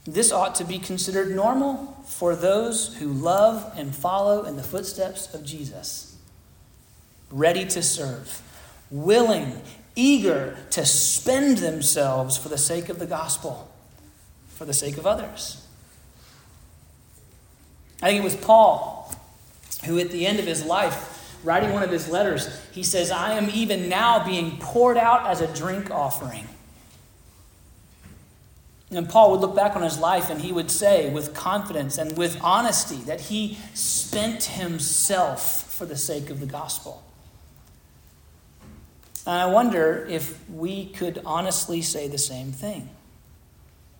This 0.04 0.32
ought 0.32 0.54
to 0.56 0.64
be 0.64 0.78
considered 0.78 1.34
normal 1.34 1.96
for 2.06 2.36
those 2.36 2.96
who 2.96 3.08
love 3.08 3.72
and 3.76 3.94
follow 3.94 4.44
in 4.44 4.56
the 4.56 4.62
footsteps 4.62 5.32
of 5.34 5.44
Jesus. 5.44 6.16
Ready 7.30 7.64
to 7.66 7.82
serve, 7.82 8.42
willing, 8.90 9.60
eager 9.96 10.56
to 10.70 10.86
spend 10.86 11.58
themselves 11.58 12.36
for 12.36 12.48
the 12.48 12.58
sake 12.58 12.88
of 12.88 12.98
the 12.98 13.06
gospel, 13.06 13.68
for 14.56 14.64
the 14.64 14.74
sake 14.74 14.98
of 14.98 15.06
others. 15.06 15.64
I 18.02 18.08
think 18.08 18.20
it 18.20 18.24
was 18.24 18.36
Paul 18.36 19.14
who, 19.84 19.98
at 19.98 20.10
the 20.10 20.26
end 20.26 20.40
of 20.40 20.46
his 20.46 20.64
life, 20.64 21.38
writing 21.44 21.72
one 21.72 21.82
of 21.82 21.90
his 21.90 22.08
letters, 22.08 22.60
he 22.72 22.82
says, 22.82 23.10
I 23.10 23.34
am 23.34 23.48
even 23.50 23.88
now 23.88 24.24
being 24.26 24.58
poured 24.58 24.96
out 24.96 25.26
as 25.26 25.40
a 25.40 25.54
drink 25.54 25.90
offering 25.90 26.48
and 28.90 29.08
Paul 29.08 29.32
would 29.32 29.40
look 29.40 29.56
back 29.56 29.74
on 29.74 29.82
his 29.82 29.98
life 29.98 30.30
and 30.30 30.40
he 30.40 30.52
would 30.52 30.70
say 30.70 31.10
with 31.10 31.34
confidence 31.34 31.98
and 31.98 32.16
with 32.16 32.38
honesty 32.40 32.96
that 32.98 33.22
he 33.22 33.58
spent 33.74 34.44
himself 34.44 35.72
for 35.72 35.86
the 35.86 35.96
sake 35.96 36.30
of 36.30 36.38
the 36.40 36.46
gospel. 36.46 37.02
And 39.26 39.34
I 39.34 39.46
wonder 39.46 40.06
if 40.08 40.38
we 40.48 40.86
could 40.86 41.20
honestly 41.26 41.82
say 41.82 42.06
the 42.06 42.18
same 42.18 42.52
thing. 42.52 42.88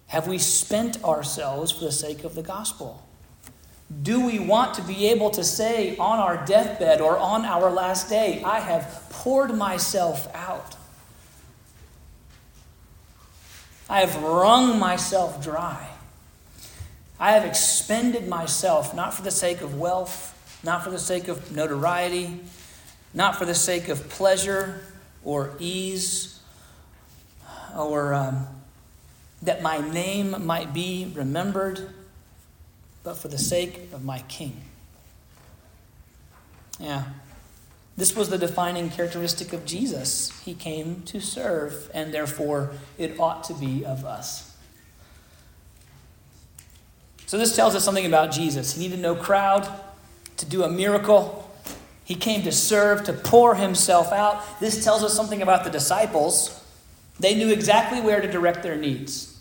Have 0.09 0.29
we 0.29 0.39
spent 0.39 1.03
ourselves 1.03 1.73
for 1.73 1.85
the 1.85 1.93
sake 1.93 2.25
of 2.25 2.35
the 2.35 2.43
gospel? 2.43 3.07
Do 4.03 4.25
we 4.25 4.39
want 4.39 4.75
to 4.75 4.83
be 4.83 5.09
able 5.09 5.31
to 5.31 5.45
say 5.45 5.97
on 5.97 6.19
our 6.19 6.45
deathbed 6.45 7.01
or 7.01 7.17
on 7.19 7.45
our 7.45 7.71
last 7.71 8.09
day, 8.09 8.43
I 8.43 8.61
have 8.61 9.07
poured 9.11 9.55
myself 9.55 10.33
out? 10.35 10.75
I 13.89 14.01
have 14.01 14.21
wrung 14.23 14.79
myself 14.79 15.43
dry. 15.43 15.89
I 17.19 17.33
have 17.33 17.45
expended 17.45 18.29
myself 18.29 18.95
not 18.95 19.15
for 19.15 19.23
the 19.23 19.31
sake 19.31 19.61
of 19.61 19.79
wealth, 19.79 20.33
not 20.65 20.83
for 20.83 20.91
the 20.91 20.99
sake 20.99 21.29
of 21.29 21.55
notoriety, 21.55 22.41
not 23.15 23.37
for 23.37 23.45
the 23.45 23.55
sake 23.55 23.89
of 23.89 24.09
pleasure 24.09 24.83
or 25.25 25.55
ease, 25.61 26.41
or 27.77 28.13
um, 28.13 28.49
that 29.43 29.63
my 29.63 29.79
name 29.79 30.45
might 30.45 30.73
be 30.73 31.13
remembered, 31.15 31.91
but 33.03 33.17
for 33.17 33.29
the 33.29 33.39
sake 33.39 33.89
of 33.93 34.05
my 34.05 34.21
King. 34.29 34.63
Yeah. 36.81 37.05
This 37.97 38.15
was 38.15 38.29
the 38.29 38.39
defining 38.39 38.91
characteristic 38.91 39.53
of 39.53 39.65
Jesus. 39.65 40.31
He 40.45 40.55
came 40.55 41.03
to 41.05 41.21
serve, 41.21 41.91
and 41.95 42.13
therefore 42.13 42.73
it 42.99 43.19
ought 43.19 43.45
to 43.45 43.55
be 43.55 43.85
of 43.85 44.05
us. 44.05 44.55
So, 47.27 47.39
this 47.39 47.57
tells 47.57 47.75
us 47.75 47.85
something 47.85 48.07
about 48.07 48.31
Jesus. 48.31 48.75
He 48.75 48.83
needed 48.83 49.01
no 49.01 49.17
crowd 49.17 49.69
to 50.37 50.47
do 50.47 50.63
a 50.63 50.69
miracle, 50.69 51.47
he 52.07 52.15
came 52.15 52.43
to 52.43 52.53
serve, 52.53 53.03
to 53.05 53.13
pour 53.13 53.57
himself 53.57 54.13
out. 54.13 54.61
This 54.61 54.85
tells 54.85 55.03
us 55.03 55.13
something 55.13 55.43
about 55.43 55.65
the 55.65 55.71
disciples. 55.71 56.65
They 57.19 57.35
knew 57.35 57.51
exactly 57.51 58.01
where 58.01 58.21
to 58.21 58.31
direct 58.31 58.63
their 58.63 58.77
needs. 58.77 59.33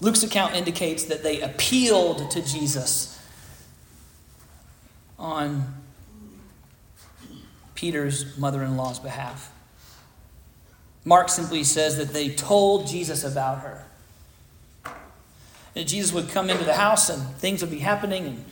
Luke's 0.00 0.22
account 0.22 0.54
indicates 0.54 1.04
that 1.04 1.22
they 1.22 1.40
appealed 1.40 2.30
to 2.30 2.42
Jesus 2.42 3.18
on 5.18 5.82
Peter's 7.74 8.36
mother 8.36 8.62
in 8.62 8.76
law's 8.76 8.98
behalf. 8.98 9.50
Mark 11.04 11.28
simply 11.28 11.64
says 11.64 11.96
that 11.98 12.12
they 12.12 12.30
told 12.30 12.86
Jesus 12.86 13.24
about 13.24 13.60
her. 13.60 13.84
That 15.74 15.86
Jesus 15.86 16.12
would 16.12 16.28
come 16.28 16.50
into 16.50 16.64
the 16.64 16.74
house 16.74 17.10
and 17.10 17.22
things 17.36 17.60
would 17.60 17.70
be 17.70 17.80
happening 17.80 18.26
and 18.26 18.44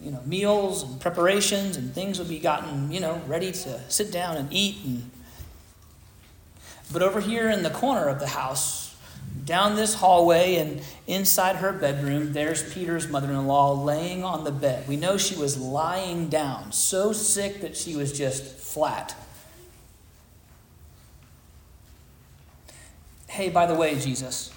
you 0.00 0.10
know 0.10 0.20
meals 0.26 0.82
and 0.82 1.00
preparations 1.00 1.76
and 1.76 1.94
things 1.94 2.18
would 2.18 2.28
be 2.28 2.38
gotten 2.38 2.90
you 2.90 2.98
know 3.00 3.22
ready 3.26 3.52
to 3.52 3.80
sit 3.88 4.10
down 4.10 4.36
and 4.36 4.52
eat 4.52 4.84
and 4.84 5.08
but 6.92 7.02
over 7.02 7.20
here 7.20 7.50
in 7.50 7.62
the 7.62 7.70
corner 7.70 8.08
of 8.08 8.20
the 8.20 8.26
house 8.28 8.84
down 9.44 9.76
this 9.76 9.94
hallway 9.94 10.56
and 10.56 10.80
inside 11.06 11.56
her 11.56 11.72
bedroom, 11.72 12.32
there's 12.32 12.72
Peter's 12.72 13.08
mother 13.08 13.30
in 13.30 13.46
law 13.46 13.72
laying 13.72 14.24
on 14.24 14.44
the 14.44 14.52
bed. 14.52 14.88
We 14.88 14.96
know 14.96 15.16
she 15.16 15.36
was 15.36 15.58
lying 15.58 16.28
down, 16.28 16.72
so 16.72 17.12
sick 17.12 17.60
that 17.60 17.76
she 17.76 17.96
was 17.96 18.16
just 18.16 18.42
flat. 18.44 19.14
Hey, 23.28 23.50
by 23.50 23.66
the 23.66 23.74
way, 23.74 23.98
Jesus, 23.98 24.52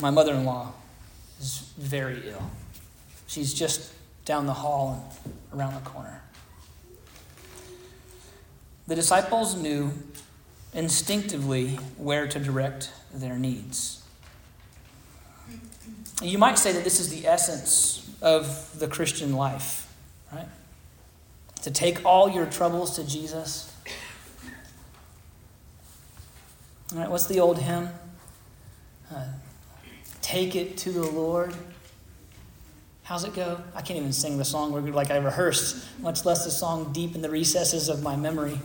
my 0.00 0.10
mother 0.10 0.34
in 0.34 0.44
law 0.44 0.72
is 1.38 1.72
very 1.76 2.22
ill. 2.28 2.50
She's 3.26 3.52
just 3.52 3.92
down 4.24 4.46
the 4.46 4.54
hall 4.54 5.12
and 5.22 5.58
around 5.58 5.74
the 5.74 5.88
corner. 5.88 6.19
The 8.90 8.96
disciples 8.96 9.54
knew 9.54 9.92
instinctively 10.74 11.76
where 11.96 12.26
to 12.26 12.40
direct 12.40 12.90
their 13.14 13.38
needs. 13.38 14.02
You 16.20 16.38
might 16.38 16.58
say 16.58 16.72
that 16.72 16.82
this 16.82 16.98
is 16.98 17.08
the 17.08 17.24
essence 17.28 18.10
of 18.20 18.76
the 18.80 18.88
Christian 18.88 19.36
life, 19.36 19.88
right? 20.32 20.48
To 21.62 21.70
take 21.70 22.04
all 22.04 22.28
your 22.28 22.46
troubles 22.46 22.96
to 22.96 23.06
Jesus. 23.06 23.72
All 26.92 26.98
right, 26.98 27.08
what's 27.08 27.26
the 27.26 27.38
old 27.38 27.60
hymn? 27.60 27.90
Uh, 29.14 29.22
take 30.20 30.56
it 30.56 30.76
to 30.78 30.90
the 30.90 31.06
Lord. 31.06 31.54
How's 33.04 33.22
it 33.22 33.34
go? 33.34 33.60
I 33.72 33.82
can't 33.82 34.00
even 34.00 34.12
sing 34.12 34.36
the 34.36 34.44
song 34.44 34.72
like 34.92 35.12
I 35.12 35.18
rehearsed, 35.18 35.76
much 36.00 36.24
less 36.24 36.44
the 36.44 36.50
song 36.50 36.92
deep 36.92 37.14
in 37.14 37.22
the 37.22 37.30
recesses 37.30 37.88
of 37.88 38.02
my 38.02 38.16
memory. 38.16 38.58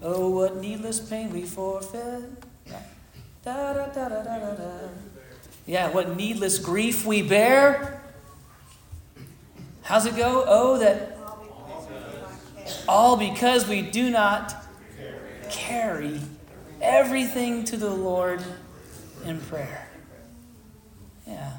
Oh, 0.00 0.30
what 0.30 0.56
needless 0.56 1.00
pain 1.00 1.32
we 1.32 1.42
forfeit. 1.42 2.24
Da, 3.44 3.72
da, 3.72 3.86
da, 3.86 4.08
da, 4.08 4.22
da, 4.22 4.54
da. 4.54 4.70
Yeah, 5.66 5.90
what 5.90 6.16
needless 6.16 6.58
grief 6.58 7.04
we 7.04 7.22
bear. 7.22 8.00
How's 9.82 10.06
it 10.06 10.16
go? 10.16 10.44
Oh, 10.46 10.78
that 10.78 11.16
all 12.86 13.16
because 13.16 13.66
we 13.66 13.82
do 13.82 14.10
not 14.10 14.54
carry 15.50 16.20
everything 16.80 17.64
to 17.64 17.76
the 17.76 17.90
Lord 17.90 18.42
in 19.24 19.40
prayer. 19.40 19.88
Yeah. 21.26 21.52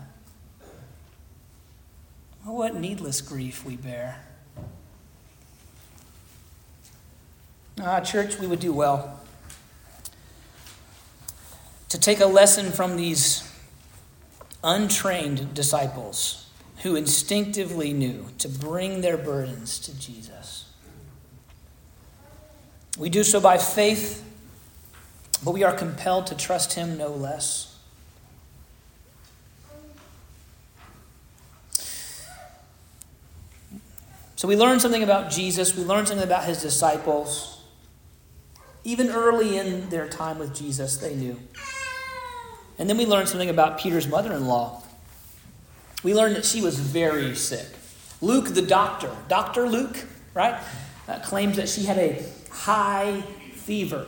Oh, 2.45 2.53
what 2.53 2.75
needless 2.75 3.21
grief 3.21 3.65
we 3.65 3.75
bear. 3.75 4.23
Uh, 7.81 8.01
church, 8.01 8.37
we 8.37 8.45
would 8.45 8.59
do 8.59 8.73
well 8.73 9.21
to 11.87 11.97
take 11.97 12.19
a 12.19 12.25
lesson 12.25 12.73
from 12.73 12.97
these 12.97 13.49
untrained 14.63 15.53
disciples 15.53 16.49
who 16.83 16.97
instinctively 16.97 17.93
knew 17.93 18.27
to 18.37 18.49
bring 18.49 18.99
their 18.99 19.17
burdens 19.17 19.79
to 19.79 19.97
Jesus. 19.97 20.69
We 22.97 23.09
do 23.09 23.23
so 23.23 23.39
by 23.39 23.57
faith, 23.57 24.25
but 25.41 25.51
we 25.51 25.63
are 25.63 25.73
compelled 25.73 26.27
to 26.27 26.35
trust 26.35 26.73
Him 26.73 26.97
no 26.97 27.07
less. 27.07 27.77
So 34.35 34.49
we 34.49 34.57
learn 34.57 34.81
something 34.81 35.03
about 35.03 35.31
Jesus, 35.31 35.77
we 35.77 35.83
learn 35.83 36.05
something 36.05 36.25
about 36.25 36.43
His 36.43 36.61
disciples. 36.61 37.58
Even 38.83 39.09
early 39.09 39.57
in 39.57 39.89
their 39.89 40.07
time 40.07 40.39
with 40.39 40.55
Jesus, 40.55 40.97
they 40.97 41.15
knew. 41.15 41.37
And 42.77 42.89
then 42.89 42.97
we 42.97 43.05
learned 43.05 43.27
something 43.27 43.49
about 43.49 43.77
Peter's 43.77 44.07
mother 44.07 44.33
in 44.33 44.47
law. 44.47 44.83
We 46.01 46.13
learned 46.13 46.37
that 46.37 46.45
she 46.45 46.61
was 46.61 46.79
very 46.79 47.35
sick. 47.35 47.67
Luke, 48.21 48.53
the 48.53 48.61
doctor, 48.61 49.11
Dr. 49.27 49.67
Luke, 49.67 50.05
right, 50.33 50.61
uh, 51.07 51.19
claims 51.19 51.57
that 51.57 51.67
she 51.67 51.83
had 51.83 51.97
a 51.97 52.23
high 52.51 53.21
fever. 53.53 54.07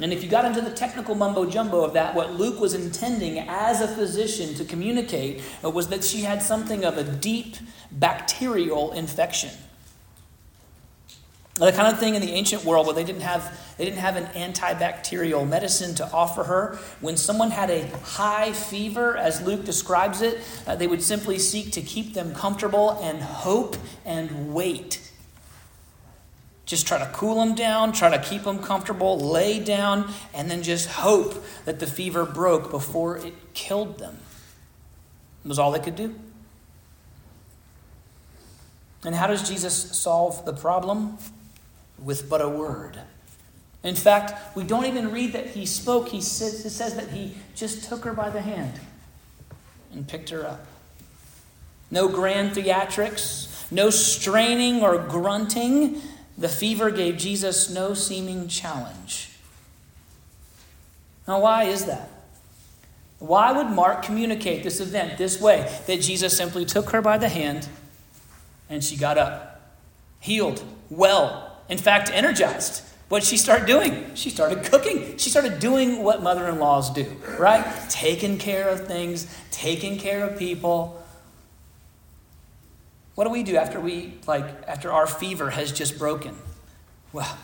And 0.00 0.12
if 0.12 0.22
you 0.22 0.28
got 0.28 0.44
into 0.44 0.60
the 0.60 0.70
technical 0.70 1.14
mumbo 1.14 1.48
jumbo 1.48 1.82
of 1.82 1.94
that, 1.94 2.14
what 2.14 2.34
Luke 2.34 2.60
was 2.60 2.74
intending 2.74 3.38
as 3.38 3.80
a 3.80 3.88
physician 3.88 4.54
to 4.54 4.64
communicate 4.64 5.42
was 5.62 5.88
that 5.88 6.04
she 6.04 6.20
had 6.20 6.42
something 6.42 6.84
of 6.84 6.98
a 6.98 7.04
deep 7.04 7.56
bacterial 7.90 8.92
infection. 8.92 9.50
The 11.58 11.72
kind 11.72 11.92
of 11.92 11.98
thing 11.98 12.14
in 12.14 12.20
the 12.20 12.32
ancient 12.32 12.64
world 12.64 12.86
where 12.86 12.94
they 12.94 13.04
didn't 13.04 13.22
have 13.22 13.58
they 13.78 13.84
didn't 13.84 13.98
have 13.98 14.16
an 14.16 14.26
antibacterial 14.52 15.46
medicine 15.46 15.94
to 15.96 16.10
offer 16.10 16.44
her. 16.44 16.78
When 17.00 17.16
someone 17.16 17.50
had 17.50 17.70
a 17.70 17.86
high 17.98 18.52
fever, 18.52 19.16
as 19.16 19.42
Luke 19.42 19.64
describes 19.64 20.22
it, 20.22 20.40
uh, 20.66 20.76
they 20.76 20.86
would 20.86 21.02
simply 21.02 21.38
seek 21.38 21.72
to 21.72 21.82
keep 21.82 22.14
them 22.14 22.34
comfortable 22.34 22.98
and 23.02 23.20
hope 23.20 23.76
and 24.04 24.54
wait 24.54 25.06
just 26.66 26.84
try 26.84 26.98
to 26.98 27.06
cool 27.12 27.36
them 27.36 27.54
down, 27.54 27.92
try 27.92 28.10
to 28.10 28.18
keep 28.18 28.42
them 28.42 28.58
comfortable, 28.58 29.18
lay 29.18 29.60
down, 29.60 30.12
and 30.34 30.50
then 30.50 30.64
just 30.64 30.88
hope 30.88 31.42
that 31.64 31.78
the 31.78 31.86
fever 31.86 32.26
broke 32.26 32.72
before 32.72 33.16
it 33.16 33.54
killed 33.54 33.98
them. 33.98 34.18
It 35.44 35.48
was 35.48 35.60
all 35.60 35.70
they 35.70 35.78
could 35.78 35.94
do. 35.94 36.16
And 39.04 39.14
how 39.14 39.28
does 39.28 39.48
Jesus 39.48 39.74
solve 39.96 40.44
the 40.44 40.52
problem? 40.52 41.18
With 41.98 42.28
but 42.28 42.40
a 42.40 42.48
word. 42.48 42.98
In 43.82 43.94
fact, 43.94 44.56
we 44.56 44.64
don't 44.64 44.86
even 44.86 45.12
read 45.12 45.32
that 45.32 45.48
he 45.48 45.64
spoke. 45.64 46.08
He 46.08 46.20
says, 46.20 46.64
it 46.64 46.70
says 46.70 46.96
that 46.96 47.10
he 47.10 47.36
just 47.54 47.88
took 47.88 48.04
her 48.04 48.12
by 48.12 48.30
the 48.30 48.40
hand 48.40 48.80
and 49.92 50.06
picked 50.06 50.30
her 50.30 50.44
up. 50.44 50.66
No 51.90 52.08
grand 52.08 52.52
theatrics, 52.52 53.70
no 53.70 53.90
straining 53.90 54.82
or 54.82 54.98
grunting. 54.98 56.00
The 56.36 56.48
fever 56.48 56.90
gave 56.90 57.16
Jesus 57.16 57.70
no 57.70 57.94
seeming 57.94 58.48
challenge. 58.48 59.30
Now, 61.28 61.40
why 61.40 61.64
is 61.64 61.86
that? 61.86 62.10
Why 63.18 63.52
would 63.52 63.68
Mark 63.68 64.02
communicate 64.02 64.62
this 64.62 64.80
event 64.80 65.16
this 65.16 65.40
way? 65.40 65.72
That 65.86 66.00
Jesus 66.00 66.36
simply 66.36 66.64
took 66.64 66.90
her 66.90 67.00
by 67.00 67.18
the 67.18 67.28
hand 67.28 67.68
and 68.68 68.82
she 68.82 68.96
got 68.96 69.16
up, 69.16 69.76
healed, 70.20 70.62
well, 70.90 71.45
in 71.68 71.78
fact, 71.78 72.10
energized. 72.12 72.82
What 73.08 73.22
she 73.22 73.36
start 73.36 73.66
doing? 73.66 74.14
She 74.14 74.30
started 74.30 74.64
cooking. 74.64 75.16
She 75.16 75.30
started 75.30 75.60
doing 75.60 76.02
what 76.02 76.22
mother 76.22 76.48
in 76.48 76.58
laws 76.58 76.92
do, 76.92 77.04
right? 77.38 77.64
Taking 77.88 78.38
care 78.38 78.68
of 78.68 78.86
things, 78.86 79.32
taking 79.52 79.98
care 79.98 80.24
of 80.24 80.38
people. 80.38 81.02
What 83.14 83.24
do 83.24 83.30
we 83.30 83.44
do 83.44 83.56
after 83.56 83.80
we 83.80 84.14
like 84.26 84.44
after 84.66 84.90
our 84.90 85.06
fever 85.06 85.50
has 85.50 85.70
just 85.70 85.98
broken? 85.98 86.36
Well, 87.12 87.38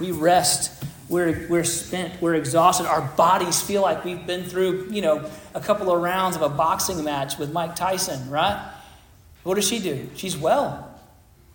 we 0.00 0.12
rest. 0.12 0.84
We're, 1.08 1.46
we're 1.48 1.64
spent. 1.64 2.20
We're 2.22 2.34
exhausted. 2.34 2.86
Our 2.86 3.02
bodies 3.02 3.60
feel 3.60 3.82
like 3.82 4.04
we've 4.04 4.26
been 4.26 4.44
through, 4.44 4.88
you 4.90 5.02
know, 5.02 5.28
a 5.54 5.60
couple 5.60 5.94
of 5.94 6.00
rounds 6.00 6.36
of 6.36 6.42
a 6.42 6.48
boxing 6.48 7.04
match 7.04 7.36
with 7.36 7.52
Mike 7.52 7.76
Tyson, 7.76 8.30
right? 8.30 8.72
What 9.42 9.56
does 9.56 9.68
she 9.68 9.80
do? 9.80 10.08
She's 10.14 10.36
well, 10.36 10.98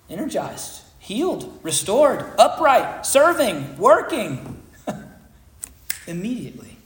energized, 0.10 0.79
healed, 1.10 1.60
restored, 1.64 2.24
upright, 2.38 3.04
serving, 3.04 3.76
working. 3.80 4.62
Immediately. 6.08 6.78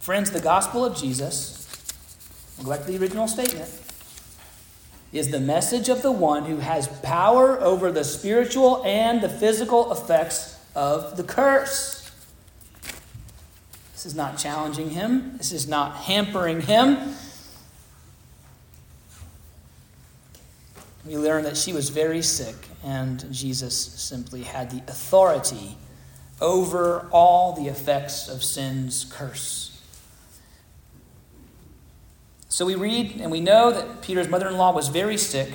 Friends, 0.00 0.32
the 0.32 0.40
gospel 0.40 0.84
of 0.84 0.96
Jesus 0.96 1.56
neglect 2.58 2.88
the 2.88 2.98
original 2.98 3.28
statement, 3.28 3.70
is 5.12 5.30
the 5.30 5.38
message 5.38 5.88
of 5.88 6.02
the 6.02 6.10
one 6.10 6.46
who 6.46 6.56
has 6.56 6.88
power 6.88 7.60
over 7.60 7.92
the 7.92 8.02
spiritual 8.02 8.82
and 8.84 9.20
the 9.20 9.28
physical 9.28 9.92
effects 9.92 10.58
of 10.74 11.16
the 11.16 11.22
curse. 11.22 12.10
This 13.92 14.04
is 14.04 14.16
not 14.16 14.36
challenging 14.36 14.90
him, 14.90 15.38
this 15.38 15.52
is 15.52 15.68
not 15.68 15.94
hampering 15.94 16.62
him. 16.62 17.14
We 21.06 21.16
learn 21.16 21.44
that 21.44 21.56
she 21.56 21.72
was 21.72 21.90
very 21.90 22.20
sick, 22.20 22.56
and 22.84 23.32
Jesus 23.32 23.76
simply 23.76 24.42
had 24.42 24.70
the 24.70 24.82
authority 24.90 25.76
over 26.40 27.08
all 27.12 27.52
the 27.52 27.68
effects 27.68 28.28
of 28.28 28.42
sin's 28.42 29.04
curse. 29.04 29.80
So 32.48 32.66
we 32.66 32.74
read 32.74 33.20
and 33.20 33.30
we 33.30 33.40
know 33.40 33.70
that 33.70 34.02
Peter's 34.02 34.28
mother 34.28 34.48
in 34.48 34.56
law 34.56 34.72
was 34.72 34.88
very 34.88 35.16
sick, 35.16 35.52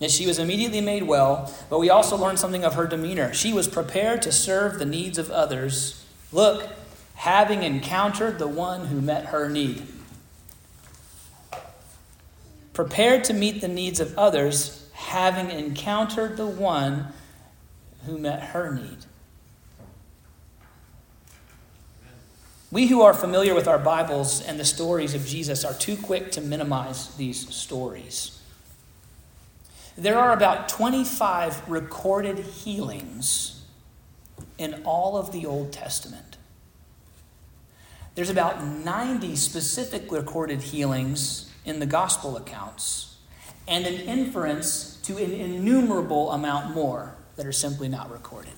and 0.00 0.10
she 0.10 0.26
was 0.26 0.38
immediately 0.38 0.80
made 0.80 1.04
well, 1.04 1.52
but 1.70 1.78
we 1.78 1.88
also 1.88 2.16
learn 2.16 2.36
something 2.36 2.64
of 2.64 2.74
her 2.74 2.86
demeanor. 2.86 3.32
She 3.32 3.52
was 3.52 3.68
prepared 3.68 4.20
to 4.22 4.32
serve 4.32 4.78
the 4.78 4.84
needs 4.84 5.16
of 5.16 5.30
others. 5.30 6.04
Look, 6.30 6.68
having 7.14 7.62
encountered 7.62 8.38
the 8.38 8.48
one 8.48 8.86
who 8.86 9.00
met 9.00 9.26
her 9.26 9.48
need. 9.48 9.86
Prepared 12.78 13.24
to 13.24 13.34
meet 13.34 13.60
the 13.60 13.66
needs 13.66 13.98
of 13.98 14.16
others, 14.16 14.88
having 14.92 15.50
encountered 15.50 16.36
the 16.36 16.46
one 16.46 17.08
who 18.06 18.16
met 18.16 18.40
her 18.40 18.72
need. 18.72 18.98
We 22.70 22.86
who 22.86 23.02
are 23.02 23.12
familiar 23.12 23.52
with 23.52 23.66
our 23.66 23.80
Bibles 23.80 24.40
and 24.40 24.60
the 24.60 24.64
stories 24.64 25.12
of 25.12 25.26
Jesus 25.26 25.64
are 25.64 25.74
too 25.74 25.96
quick 25.96 26.30
to 26.30 26.40
minimize 26.40 27.16
these 27.16 27.52
stories. 27.52 28.40
There 29.96 30.16
are 30.16 30.32
about 30.32 30.68
25 30.68 31.68
recorded 31.68 32.38
healings 32.38 33.64
in 34.56 34.82
all 34.84 35.16
of 35.16 35.32
the 35.32 35.46
Old 35.46 35.72
Testament. 35.72 36.36
There's 38.14 38.30
about 38.30 38.62
90 38.62 39.34
specific 39.34 40.12
recorded 40.12 40.62
healings 40.62 41.47
in 41.68 41.80
the 41.80 41.86
gospel 41.86 42.36
accounts, 42.36 43.16
and 43.66 43.86
an 43.86 43.94
inference 43.94 44.96
to 45.02 45.16
an 45.18 45.32
innumerable 45.32 46.32
amount 46.32 46.74
more 46.74 47.14
that 47.36 47.46
are 47.46 47.52
simply 47.52 47.88
not 47.88 48.10
recorded. 48.10 48.52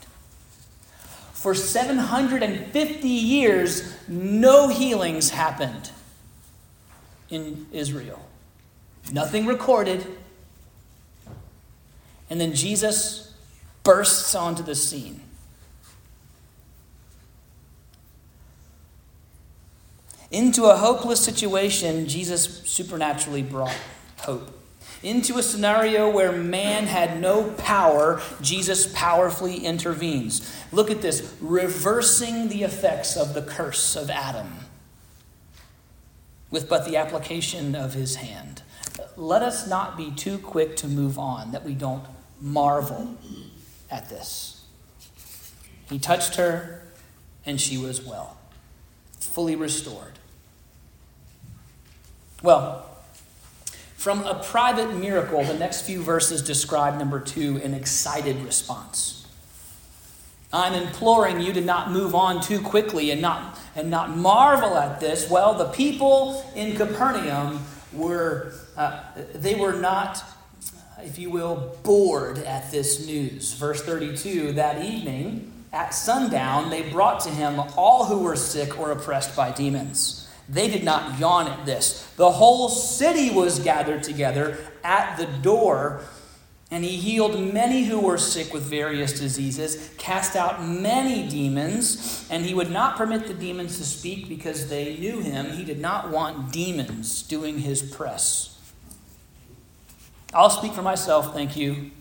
For 1.33 1.55
750 1.55 3.09
years, 3.09 3.97
no 4.09 4.69
healings 4.69 5.31
happened 5.31 5.91
in 7.31 7.67
Israel. 7.73 8.21
Nothing 9.13 9.47
recorded. 9.47 10.07
And 12.29 12.41
then 12.41 12.55
Jesus 12.55 13.35
bursts 13.83 14.35
onto 14.35 14.63
the 14.63 14.75
scene. 14.75 15.20
Into 20.31 20.65
a 20.65 20.77
hopeless 20.77 21.21
situation, 21.21 22.07
Jesus 22.07 22.63
supernaturally 22.65 23.43
brought 23.43 23.77
hope 24.19 24.61
into 25.03 25.39
a 25.39 25.43
scenario 25.43 26.11
where 26.11 26.33
man 26.33 26.87
had 26.87 27.21
no 27.21 27.51
power, 27.53 28.21
Jesus 28.43 28.93
powerfully 28.93 29.65
intervenes. 29.65 30.55
Look 30.73 30.91
at 30.91 31.01
this 31.01 31.35
reversing 31.41 32.49
the 32.49 32.63
effects 32.65 33.17
of 33.17 33.35
the 33.35 33.43
curse 33.43 33.97
of 33.97 34.11
Adam 34.11 34.53
with 36.51 36.69
but 36.69 36.85
the 36.85 36.97
application 36.97 37.75
of 37.75 37.95
his 37.95 38.17
hand. 38.17 38.63
Let 39.17 39.43
us 39.43 39.67
not 39.67 39.97
be 39.97 40.11
too 40.11 40.37
quick 40.37 40.77
to 40.77 40.89
move 40.89 41.19
on, 41.19 41.53
that 41.53 41.65
we 41.65 41.75
don't 41.75 42.05
marvel 42.41 43.17
at 43.91 44.09
this. 44.09 44.65
He 45.89 45.99
touched 45.99 46.37
her, 46.37 46.83
and 47.47 47.61
she 47.61 47.79
was 47.79 48.03
well, 48.03 48.37
fully 49.19 49.57
restored. 49.57 50.19
Well, 52.43 52.87
from 53.97 54.25
a 54.25 54.43
private 54.43 54.95
miracle, 54.95 55.45
the 55.45 55.59
next 55.59 55.83
few 55.83 56.03
verses 56.03 56.43
describe, 56.43 56.99
number 56.99 57.21
two, 57.21 57.61
an 57.63 57.75
excited 57.75 58.37
response. 58.37 59.27
I'm 60.53 60.73
imploring 60.73 61.41
you 61.41 61.53
to 61.53 61.61
not 61.61 61.93
move 61.93 62.15
on 62.15 62.41
too 62.41 62.61
quickly 62.61 63.11
and 63.11 63.21
not, 63.21 63.59
and 63.77 63.91
not 63.91 64.17
marvel 64.17 64.79
at 64.79 65.01
this. 65.01 65.29
Well, 65.29 65.53
the 65.53 65.67
people 65.67 66.51
in 66.57 66.77
Capernaum 66.77 67.63
were, 67.93 68.55
uh, 68.75 69.03
they 69.35 69.55
were 69.55 69.75
not, 69.75 70.25
if 71.03 71.19
you 71.19 71.29
will, 71.29 71.77
bored 71.83 72.39
at 72.39 72.71
this 72.71 73.07
news. 73.07 73.53
Verse 73.53 73.83
32 73.83 74.53
that 74.53 74.83
evening, 74.83 75.53
at 75.75 75.91
sundown, 75.91 76.71
they 76.71 76.91
brought 76.91 77.21
to 77.21 77.29
him 77.29 77.61
all 77.77 78.07
who 78.07 78.21
were 78.21 78.35
sick 78.35 78.81
or 78.81 78.93
oppressed 78.93 79.37
by 79.37 79.53
demons 79.53 80.20
they 80.51 80.69
did 80.69 80.83
not 80.83 81.19
yawn 81.21 81.47
at 81.47 81.65
this. 81.65 82.11
The 82.17 82.31
whole 82.31 82.69
city 82.69 83.31
was 83.31 83.61
gathered 83.61 84.03
together 84.03 84.59
at 84.83 85.17
the 85.17 85.27
door, 85.27 86.03
and 86.73 86.85
he 86.85 86.97
healed 86.97 87.39
many 87.55 87.85
who 87.85 88.01
were 88.01 88.19
sick 88.19 88.53
with 88.53 88.65
various 88.65 89.19
diseases, 89.19 89.93
cast 89.97 90.35
out 90.35 90.65
many 90.65 91.29
demons, 91.29 92.27
and 92.31 92.45
he 92.45 92.53
would 92.53 92.71
not 92.71 92.97
permit 92.97 93.29
the 93.29 93.35
demons 93.35 93.79
to 93.79 93.85
speak 93.85 94.29
because 94.29 94.69
they 94.69 94.97
knew 94.97 95.21
him. 95.21 95.51
He 95.51 95.65
did 95.65 95.79
not 95.79 96.11
want 96.11 96.53
demons 96.53 97.23
doing 97.23 97.61
his 97.61 97.81
press. 97.81 98.59
I'll 100.35 100.51
speak 100.51 100.73
for 100.73 100.83
myself, 100.83 101.33
thank 101.33 101.57
you. 101.57 101.93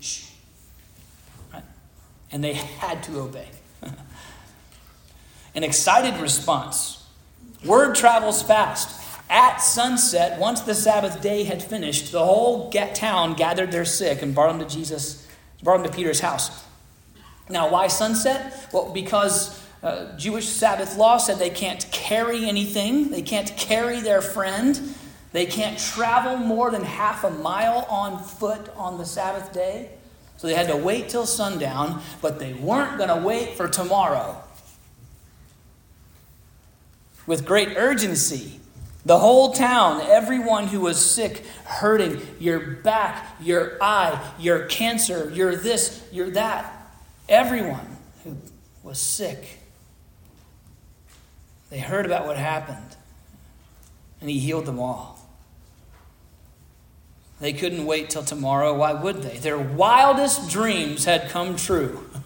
And 2.31 2.43
they 2.43 2.53
had 2.53 3.03
to 3.03 3.19
obey. 3.19 3.49
An 5.55 5.63
excited 5.63 6.19
response. 6.19 6.98
Word 7.65 7.95
travels 7.95 8.41
fast. 8.41 8.95
At 9.29 9.57
sunset, 9.57 10.39
once 10.39 10.61
the 10.61 10.73
Sabbath 10.73 11.21
day 11.21 11.43
had 11.43 11.61
finished, 11.61 12.11
the 12.11 12.25
whole 12.25 12.71
town 12.71 13.35
gathered 13.35 13.71
their 13.71 13.85
sick 13.85 14.21
and 14.21 14.33
brought 14.33 14.57
them 14.57 14.67
to 14.67 14.75
Jesus, 14.75 15.27
brought 15.61 15.83
them 15.83 15.91
to 15.91 15.95
Peter's 15.95 16.19
house. 16.19 16.65
Now, 17.49 17.69
why 17.69 17.87
sunset? 17.87 18.69
Well, 18.71 18.91
because 18.91 19.61
uh, 19.83 20.17
Jewish 20.17 20.47
Sabbath 20.47 20.97
law 20.97 21.17
said 21.17 21.37
they 21.37 21.49
can't 21.49 21.85
carry 21.91 22.45
anything, 22.45 23.11
they 23.11 23.21
can't 23.21 23.55
carry 23.55 24.01
their 24.01 24.21
friend, 24.21 24.95
they 25.31 25.45
can't 25.45 25.77
travel 25.77 26.37
more 26.37 26.71
than 26.71 26.83
half 26.83 27.23
a 27.23 27.29
mile 27.29 27.85
on 27.89 28.23
foot 28.23 28.69
on 28.75 28.97
the 28.97 29.05
Sabbath 29.05 29.53
day. 29.53 29.91
So 30.37 30.47
they 30.47 30.55
had 30.55 30.69
to 30.69 30.77
wait 30.77 31.09
till 31.09 31.25
sundown, 31.25 32.01
but 32.21 32.39
they 32.39 32.53
weren't 32.53 32.97
going 32.97 33.09
to 33.09 33.27
wait 33.27 33.57
for 33.57 33.67
tomorrow. 33.67 34.41
With 37.29 37.45
great 37.45 37.77
urgency, 37.77 38.59
the 39.05 39.19
whole 39.19 39.53
town, 39.53 40.01
everyone 40.01 40.65
who 40.65 40.79
was 40.79 40.97
sick, 40.99 41.45
hurting, 41.63 42.19
your 42.39 42.59
back, 42.59 43.35
your 43.39 43.77
eye, 43.79 44.33
your 44.39 44.65
cancer, 44.65 45.29
your 45.31 45.55
this, 45.55 46.03
your 46.11 46.31
that, 46.31 46.91
everyone 47.29 47.85
who 48.23 48.35
was 48.81 48.97
sick, 48.97 49.59
they 51.69 51.77
heard 51.77 52.07
about 52.07 52.25
what 52.25 52.35
happened, 52.35 52.95
and 54.21 54.27
he 54.27 54.39
healed 54.39 54.65
them 54.65 54.79
all. 54.79 55.19
They 57.39 57.53
couldn't 57.53 57.85
wait 57.85 58.09
till 58.09 58.23
tomorrow. 58.23 58.75
Why 58.75 58.93
would 58.93 59.21
they? 59.21 59.37
Their 59.37 59.59
wildest 59.59 60.49
dreams 60.49 61.05
had 61.05 61.29
come 61.29 61.57
true. 61.57 62.09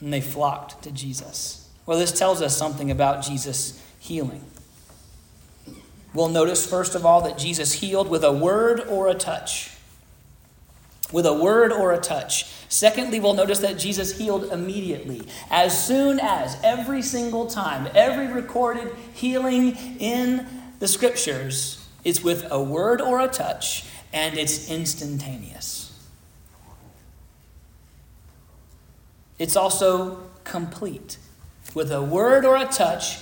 and 0.00 0.10
they 0.10 0.22
flocked 0.22 0.80
to 0.84 0.90
Jesus. 0.90 1.67
Well, 1.88 1.98
this 1.98 2.12
tells 2.12 2.42
us 2.42 2.54
something 2.54 2.90
about 2.90 3.24
Jesus 3.24 3.82
healing. 3.98 4.44
We'll 6.12 6.28
notice, 6.28 6.66
first 6.66 6.94
of 6.94 7.06
all, 7.06 7.22
that 7.22 7.38
Jesus 7.38 7.72
healed 7.72 8.10
with 8.10 8.22
a 8.24 8.30
word 8.30 8.82
or 8.90 9.08
a 9.08 9.14
touch. 9.14 9.70
With 11.10 11.24
a 11.24 11.32
word 11.32 11.72
or 11.72 11.94
a 11.94 11.98
touch. 11.98 12.44
Secondly, 12.68 13.20
we'll 13.20 13.32
notice 13.32 13.60
that 13.60 13.78
Jesus 13.78 14.18
healed 14.18 14.52
immediately. 14.52 15.26
As 15.50 15.86
soon 15.86 16.20
as, 16.20 16.58
every 16.62 17.00
single 17.00 17.46
time, 17.46 17.88
every 17.94 18.26
recorded 18.26 18.94
healing 19.14 19.74
in 19.98 20.46
the 20.80 20.88
scriptures 20.88 21.88
is 22.04 22.22
with 22.22 22.46
a 22.50 22.62
word 22.62 23.00
or 23.00 23.18
a 23.18 23.28
touch, 23.28 23.86
and 24.12 24.36
it's 24.36 24.70
instantaneous. 24.70 26.06
It's 29.38 29.56
also 29.56 30.28
complete. 30.44 31.16
With 31.74 31.92
a 31.92 32.02
word 32.02 32.44
or 32.44 32.56
a 32.56 32.64
touch, 32.64 33.18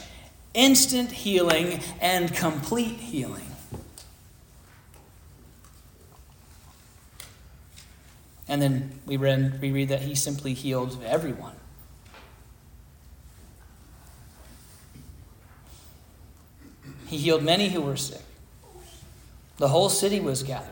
instant 0.55 1.13
healing 1.13 1.81
and 2.01 2.35
complete 2.35 2.97
healing. 2.97 3.43
And 8.49 8.63
then 8.63 9.01
we 9.07 9.17
read, 9.17 9.61
we 9.61 9.73
read 9.73 9.89
that 9.89 10.03
he 10.03 10.15
simply 10.15 10.55
healed 10.55 11.03
everyone. 11.05 11.55
He 17.07 17.19
healed 17.19 17.43
many 17.43 17.69
who 17.69 17.81
were 17.81 17.97
sick. 17.97 18.23
The 19.59 19.69
whole 19.69 19.89
city 19.89 20.21
was 20.21 20.43
gathered. 20.43 20.71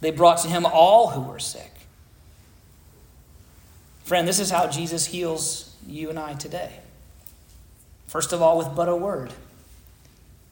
They 0.00 0.10
brought 0.10 0.38
to 0.38 0.48
him 0.48 0.66
all 0.66 1.10
who 1.10 1.20
were 1.20 1.38
sick. 1.38 1.72
Friend, 4.04 4.26
this 4.26 4.38
is 4.38 4.50
how 4.50 4.68
Jesus 4.68 5.06
heals 5.06 5.67
you 5.88 6.10
and 6.10 6.18
I 6.18 6.34
today. 6.34 6.80
First 8.06 8.32
of 8.32 8.40
all, 8.40 8.58
with 8.58 8.74
but 8.74 8.88
a 8.88 8.96
word. 8.96 9.32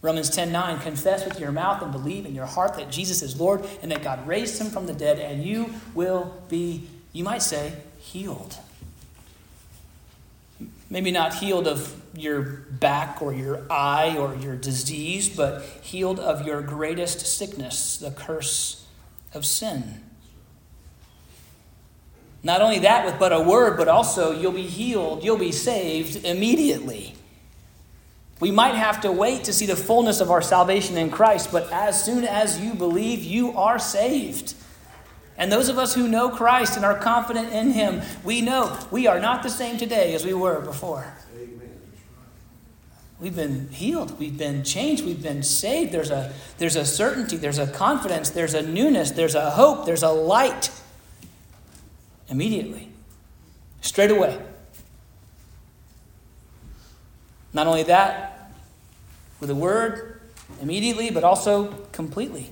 Romans 0.02 0.30
10 0.30 0.52
9, 0.52 0.80
confess 0.80 1.24
with 1.24 1.40
your 1.40 1.52
mouth 1.52 1.82
and 1.82 1.90
believe 1.90 2.26
in 2.26 2.34
your 2.34 2.46
heart 2.46 2.74
that 2.74 2.90
Jesus 2.90 3.22
is 3.22 3.40
Lord 3.40 3.64
and 3.82 3.90
that 3.90 4.02
God 4.02 4.26
raised 4.26 4.60
him 4.60 4.68
from 4.68 4.86
the 4.86 4.92
dead, 4.92 5.18
and 5.18 5.42
you 5.42 5.74
will 5.94 6.42
be, 6.48 6.86
you 7.12 7.24
might 7.24 7.42
say, 7.42 7.72
healed. 7.98 8.56
Maybe 10.88 11.10
not 11.10 11.34
healed 11.34 11.66
of 11.66 12.00
your 12.14 12.42
back 12.42 13.20
or 13.20 13.32
your 13.32 13.60
eye 13.70 14.16
or 14.16 14.36
your 14.36 14.54
disease, 14.54 15.28
but 15.28 15.62
healed 15.82 16.20
of 16.20 16.46
your 16.46 16.62
greatest 16.62 17.26
sickness, 17.26 17.96
the 17.96 18.12
curse 18.12 18.86
of 19.34 19.44
sin. 19.44 20.02
Not 22.46 22.62
only 22.62 22.78
that, 22.78 23.04
with 23.04 23.18
but 23.18 23.32
a 23.32 23.40
word, 23.40 23.76
but 23.76 23.88
also 23.88 24.30
you'll 24.30 24.52
be 24.52 24.68
healed, 24.68 25.24
you'll 25.24 25.36
be 25.36 25.50
saved 25.50 26.24
immediately. 26.24 27.16
We 28.38 28.52
might 28.52 28.76
have 28.76 29.00
to 29.00 29.10
wait 29.10 29.42
to 29.44 29.52
see 29.52 29.66
the 29.66 29.74
fullness 29.74 30.20
of 30.20 30.30
our 30.30 30.40
salvation 30.40 30.96
in 30.96 31.10
Christ, 31.10 31.50
but 31.50 31.72
as 31.72 32.04
soon 32.04 32.24
as 32.24 32.60
you 32.60 32.74
believe, 32.74 33.24
you 33.24 33.50
are 33.58 33.80
saved. 33.80 34.54
And 35.36 35.50
those 35.50 35.68
of 35.68 35.76
us 35.76 35.96
who 35.96 36.06
know 36.06 36.28
Christ 36.28 36.76
and 36.76 36.84
are 36.84 36.96
confident 36.96 37.52
in 37.52 37.72
Him, 37.72 38.02
we 38.22 38.42
know 38.42 38.78
we 38.92 39.08
are 39.08 39.18
not 39.18 39.42
the 39.42 39.50
same 39.50 39.76
today 39.76 40.14
as 40.14 40.24
we 40.24 40.32
were 40.32 40.60
before. 40.60 41.16
Amen. 41.36 41.72
We've 43.18 43.34
been 43.34 43.70
healed. 43.70 44.20
We've 44.20 44.38
been 44.38 44.62
changed. 44.62 45.04
We've 45.04 45.20
been 45.20 45.42
saved. 45.42 45.90
There's 45.90 46.12
a, 46.12 46.32
there's 46.58 46.76
a 46.76 46.84
certainty. 46.84 47.38
There's 47.38 47.58
a 47.58 47.66
confidence. 47.66 48.30
There's 48.30 48.54
a 48.54 48.62
newness. 48.62 49.10
There's 49.10 49.34
a 49.34 49.50
hope. 49.50 49.84
There's 49.84 50.04
a 50.04 50.12
light. 50.12 50.70
Immediately. 52.28 52.88
Straight 53.80 54.10
away. 54.10 54.40
Not 57.52 57.66
only 57.66 57.84
that, 57.84 58.50
with 59.40 59.50
a 59.50 59.54
word, 59.54 60.20
immediately, 60.60 61.10
but 61.10 61.24
also 61.24 61.72
completely. 61.92 62.50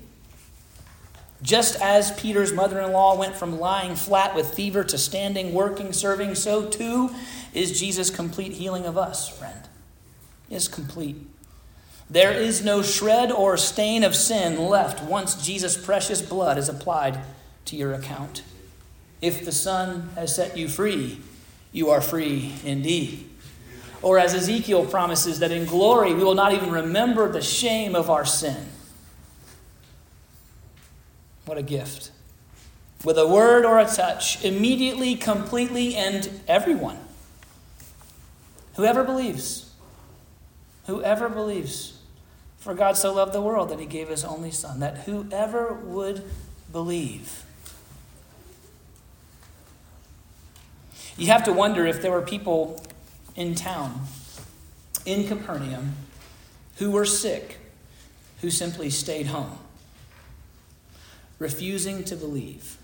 Just 1.43 1.81
as 1.83 2.13
Peter's 2.13 2.53
mother 2.53 2.81
in 2.81 2.93
law 2.93 3.19
went 3.19 3.37
from 3.37 3.59
lying 3.59 3.97
flat 3.97 4.35
with 4.35 4.55
fever 4.55 4.83
to 4.85 4.97
standing, 4.97 5.53
working, 5.53 5.93
serving, 5.93 6.35
so 6.37 6.69
too 6.69 7.11
is 7.53 7.79
Jesus' 7.79 8.09
complete 8.09 8.53
healing 8.53 8.87
of 8.87 8.97
us, 8.97 9.29
friend 9.29 9.69
is 10.51 10.69
complete. 10.69 11.17
There 12.09 12.33
is 12.33 12.65
no 12.65 12.83
shred 12.83 13.33
or 13.33 13.57
stain 13.57 14.05
of 14.05 14.15
sin 14.15 14.59
left 14.59 15.03
once 15.03 15.35
Jesus' 15.45 15.77
precious 15.77 16.23
blood 16.23 16.59
is 16.59 16.69
applied 16.69 17.21
to 17.67 17.77
your 17.77 17.95
account. 17.95 18.43
If 19.25 19.47
the 19.47 19.53
Son 19.53 20.11
has 20.17 20.35
set 20.35 20.55
you 20.57 20.69
free, 20.69 21.19
you 21.73 21.89
are 21.89 22.03
free 22.03 22.53
indeed. 22.63 23.27
Or 24.03 24.19
as 24.19 24.35
Ezekiel 24.35 24.85
promises, 24.85 25.39
that 25.39 25.51
in 25.51 25.65
glory 25.65 26.13
we 26.13 26.23
will 26.23 26.35
not 26.35 26.53
even 26.53 26.71
remember 26.71 27.33
the 27.33 27.41
shame 27.41 27.95
of 27.95 28.11
our 28.11 28.27
sin. 28.27 28.67
What 31.47 31.57
a 31.57 31.63
gift. 31.63 32.11
With 33.03 33.17
a 33.17 33.27
word 33.27 33.65
or 33.65 33.79
a 33.79 33.87
touch, 33.87 34.45
immediately, 34.45 35.15
completely, 35.15 35.97
and 35.97 36.29
everyone. 36.47 36.99
Whoever 38.77 39.05
believes 39.05 39.73
Whoever 40.87 41.31
believes. 41.31 41.99
For 42.59 42.75
God 42.75 42.99
so 42.99 43.15
loved 43.15 43.33
the 43.33 43.41
world 43.41 43.71
that 43.71 43.81
he 43.81 43.87
gave 43.87 44.09
his 44.09 44.23
only 44.23 44.51
Son, 44.51 44.81
that 44.81 44.99
whoever 44.99 45.73
would 45.73 46.31
believe. 46.71 47.44
You 51.17 51.29
have 51.29 51.45
to 51.45 51.53
wonder 51.53 51.87
if 51.87 52.03
there 52.03 52.11
were 52.11 52.23
people 52.23 52.83
in 53.37 53.55
town, 53.55 54.07
in 55.07 55.29
Capernaum, 55.29 55.95
who 56.77 56.91
were 56.91 57.05
sick, 57.05 57.59
who 58.41 58.51
simply 58.51 58.91
stayed 58.91 59.27
home, 59.27 59.59
refusing 61.39 62.03
to 62.05 62.17
believe. 62.17 62.79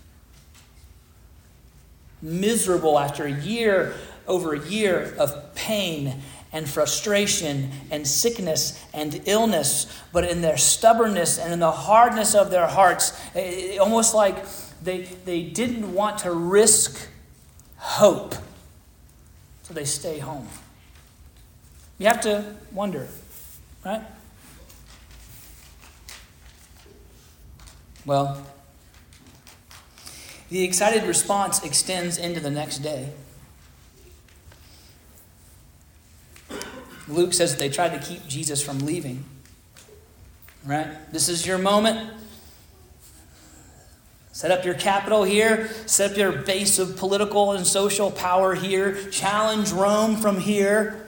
Miserable 2.21 2.99
after 2.99 3.25
a 3.25 3.31
year 3.31 3.95
over 4.27 4.53
a 4.53 4.59
year 4.59 5.13
of 5.17 5.53
pain 5.55 6.21
and 6.53 6.69
frustration 6.69 7.71
and 7.89 8.07
sickness 8.07 8.81
and 8.93 9.21
illness, 9.25 9.87
but 10.13 10.23
in 10.23 10.41
their 10.41 10.57
stubbornness 10.57 11.37
and 11.37 11.51
in 11.51 11.59
the 11.59 11.71
hardness 11.71 12.35
of 12.35 12.51
their 12.51 12.67
hearts, 12.67 13.19
it, 13.35 13.79
almost 13.79 14.13
like 14.13 14.45
they, 14.83 15.01
they 15.25 15.43
didn't 15.43 15.93
want 15.93 16.19
to 16.19 16.31
risk 16.31 17.09
hope. 17.81 18.35
So 19.63 19.73
they 19.73 19.85
stay 19.85 20.19
home. 20.19 20.47
You 21.97 22.07
have 22.07 22.21
to 22.21 22.55
wonder, 22.71 23.07
right? 23.83 24.01
Well, 28.05 28.45
the 30.49 30.63
excited 30.63 31.03
response 31.03 31.63
extends 31.63 32.17
into 32.17 32.39
the 32.39 32.49
next 32.49 32.79
day. 32.79 33.09
Luke 37.07 37.33
says 37.33 37.51
that 37.51 37.59
they 37.59 37.69
tried 37.69 37.99
to 37.99 37.99
keep 37.99 38.27
Jesus 38.27 38.61
from 38.61 38.79
leaving. 38.79 39.25
Right? 40.65 41.11
This 41.11 41.29
is 41.29 41.45
your 41.45 41.57
moment. 41.57 42.20
Set 44.41 44.49
up 44.49 44.65
your 44.65 44.73
capital 44.73 45.23
here, 45.23 45.69
set 45.85 46.09
up 46.09 46.17
your 46.17 46.31
base 46.31 46.79
of 46.79 46.97
political 46.97 47.51
and 47.51 47.63
social 47.67 48.09
power 48.09 48.55
here, 48.55 48.95
challenge 49.11 49.71
Rome 49.71 50.15
from 50.15 50.39
here. 50.39 51.05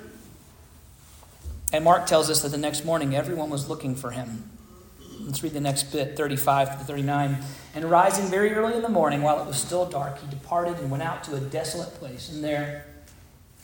And 1.72 1.84
Mark 1.84 2.06
tells 2.06 2.30
us 2.30 2.44
that 2.44 2.50
the 2.50 2.60
next 2.60 2.86
morning 2.86 3.16
everyone 3.16 3.50
was 3.50 3.68
looking 3.68 3.96
for 3.96 4.12
him. 4.12 4.52
Let's 5.22 5.42
read 5.42 5.54
the 5.54 5.62
next 5.62 5.86
bit, 5.86 6.16
35 6.16 6.78
to 6.78 6.86
39. 6.86 7.38
And 7.74 7.86
rising 7.86 8.28
very 8.28 8.54
early 8.54 8.76
in 8.76 8.84
the 8.84 8.88
morning, 8.88 9.24
while 9.24 9.42
it 9.42 9.48
was 9.48 9.58
still 9.58 9.88
dark, 9.88 10.20
he 10.20 10.30
departed 10.30 10.78
and 10.78 10.92
went 10.92 11.02
out 11.02 11.24
to 11.24 11.36
a 11.36 11.40
desolate 11.40 11.96
place. 11.96 12.32
And 12.32 12.44
there 12.44 12.86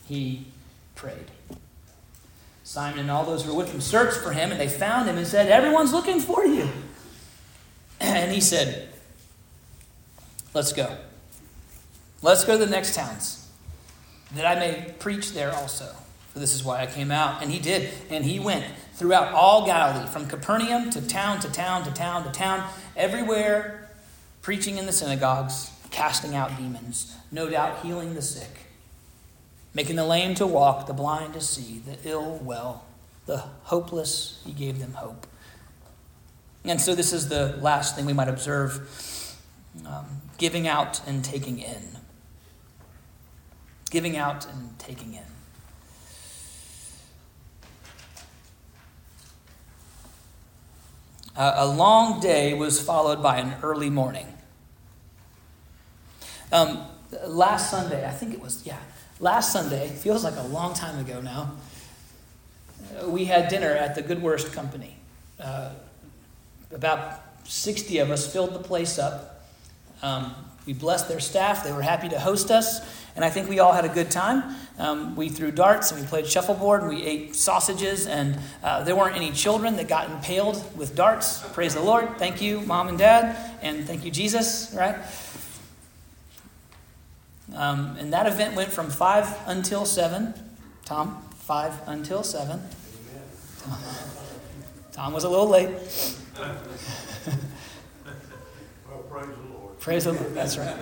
he 0.08 0.46
prayed. 0.96 1.30
Simon 2.64 2.98
and 2.98 3.10
all 3.12 3.24
those 3.24 3.44
who 3.44 3.52
were 3.52 3.58
with 3.58 3.70
him 3.70 3.80
searched 3.80 4.18
for 4.18 4.32
him, 4.32 4.50
and 4.50 4.58
they 4.60 4.68
found 4.68 5.08
him 5.08 5.16
and 5.16 5.28
said, 5.28 5.48
Everyone's 5.48 5.92
looking 5.92 6.18
for 6.18 6.44
you. 6.44 6.68
And 8.00 8.32
he 8.32 8.40
said, 8.40 8.89
Let's 10.52 10.72
go. 10.72 10.96
Let's 12.22 12.44
go 12.44 12.58
to 12.58 12.64
the 12.64 12.70
next 12.70 12.94
towns, 12.94 13.48
that 14.34 14.44
I 14.44 14.58
may 14.58 14.94
preach 14.98 15.32
there 15.32 15.54
also. 15.54 15.94
For 16.32 16.38
this 16.38 16.54
is 16.54 16.62
why 16.62 16.80
I 16.80 16.86
came 16.86 17.10
out. 17.10 17.42
And 17.42 17.50
he 17.50 17.58
did. 17.58 17.90
And 18.08 18.24
he 18.24 18.38
went 18.38 18.64
throughout 18.94 19.32
all 19.32 19.66
Galilee, 19.66 20.06
from 20.06 20.26
Capernaum 20.26 20.90
to 20.90 21.06
town 21.06 21.40
to 21.40 21.50
town 21.50 21.84
to 21.84 21.90
town 21.90 22.24
to 22.24 22.30
town, 22.30 22.68
everywhere 22.96 23.88
preaching 24.42 24.78
in 24.78 24.86
the 24.86 24.92
synagogues, 24.92 25.70
casting 25.90 26.34
out 26.34 26.56
demons, 26.56 27.16
no 27.32 27.48
doubt 27.48 27.84
healing 27.84 28.14
the 28.14 28.22
sick, 28.22 28.66
making 29.74 29.96
the 29.96 30.04
lame 30.04 30.34
to 30.34 30.46
walk, 30.46 30.86
the 30.86 30.92
blind 30.92 31.34
to 31.34 31.40
see, 31.40 31.82
the 31.84 31.96
ill 32.08 32.38
well, 32.42 32.84
the 33.26 33.38
hopeless, 33.64 34.42
he 34.44 34.52
gave 34.52 34.78
them 34.78 34.92
hope. 34.94 35.26
And 36.64 36.80
so, 36.80 36.94
this 36.94 37.12
is 37.12 37.28
the 37.28 37.58
last 37.60 37.96
thing 37.96 38.04
we 38.04 38.12
might 38.12 38.28
observe 38.28 38.88
um, 39.86 40.22
giving 40.38 40.66
out 40.66 41.00
and 41.06 41.24
taking 41.24 41.58
in. 41.58 41.82
Giving 43.90 44.16
out 44.16 44.46
and 44.46 44.78
taking 44.78 45.14
in. 45.14 45.22
Uh, 51.36 51.54
a 51.56 51.66
long 51.66 52.20
day 52.20 52.54
was 52.54 52.80
followed 52.80 53.22
by 53.22 53.38
an 53.38 53.54
early 53.62 53.88
morning. 53.88 54.26
Um, 56.52 56.84
last 57.26 57.70
Sunday, 57.70 58.06
I 58.06 58.10
think 58.10 58.34
it 58.34 58.40
was, 58.40 58.66
yeah, 58.66 58.78
last 59.20 59.52
Sunday, 59.52 59.88
feels 59.88 60.24
like 60.24 60.36
a 60.36 60.42
long 60.48 60.74
time 60.74 60.98
ago 60.98 61.20
now, 61.20 61.52
we 63.06 63.26
had 63.26 63.48
dinner 63.48 63.70
at 63.70 63.94
the 63.94 64.02
Good 64.02 64.20
Wurst 64.20 64.52
Company. 64.52 64.96
Uh, 65.38 65.70
about 66.72 67.20
60 67.44 67.98
of 67.98 68.10
us 68.10 68.30
filled 68.30 68.52
the 68.52 68.58
place 68.58 68.98
up. 68.98 69.29
Um, 70.02 70.34
we 70.66 70.72
blessed 70.72 71.08
their 71.08 71.20
staff. 71.20 71.64
They 71.64 71.72
were 71.72 71.82
happy 71.82 72.08
to 72.10 72.20
host 72.20 72.50
us, 72.50 72.80
and 73.16 73.24
I 73.24 73.30
think 73.30 73.48
we 73.48 73.58
all 73.58 73.72
had 73.72 73.84
a 73.84 73.88
good 73.88 74.10
time. 74.10 74.56
Um, 74.78 75.16
we 75.16 75.28
threw 75.28 75.50
darts 75.50 75.90
and 75.90 76.00
we 76.00 76.06
played 76.06 76.26
shuffleboard 76.26 76.82
and 76.82 76.90
we 76.90 77.02
ate 77.02 77.34
sausages, 77.34 78.06
and 78.06 78.38
uh, 78.62 78.84
there 78.84 78.94
weren't 78.94 79.16
any 79.16 79.32
children 79.32 79.76
that 79.76 79.88
got 79.88 80.10
impaled 80.10 80.76
with 80.76 80.94
darts. 80.94 81.42
Praise 81.52 81.74
the 81.74 81.82
Lord. 81.82 82.18
Thank 82.18 82.40
you, 82.40 82.60
mom 82.60 82.88
and 82.88 82.98
dad, 82.98 83.36
and 83.62 83.86
thank 83.86 84.04
you, 84.04 84.10
Jesus, 84.10 84.72
right? 84.74 84.96
Um, 87.54 87.96
and 87.98 88.12
that 88.12 88.26
event 88.26 88.54
went 88.54 88.70
from 88.70 88.90
5 88.90 89.38
until 89.46 89.84
7. 89.84 90.34
Tom, 90.84 91.22
5 91.38 91.88
until 91.88 92.22
7. 92.22 92.60
Tom 94.92 95.12
was 95.12 95.24
a 95.24 95.28
little 95.28 95.48
late. 95.48 95.68
well, 98.88 98.98
praise 99.10 99.26
the 99.26 99.42
Lord. 99.48 99.49
Praise 99.80 100.04
the 100.04 100.12
Lord. 100.12 100.34
That's 100.34 100.58
right. 100.58 100.76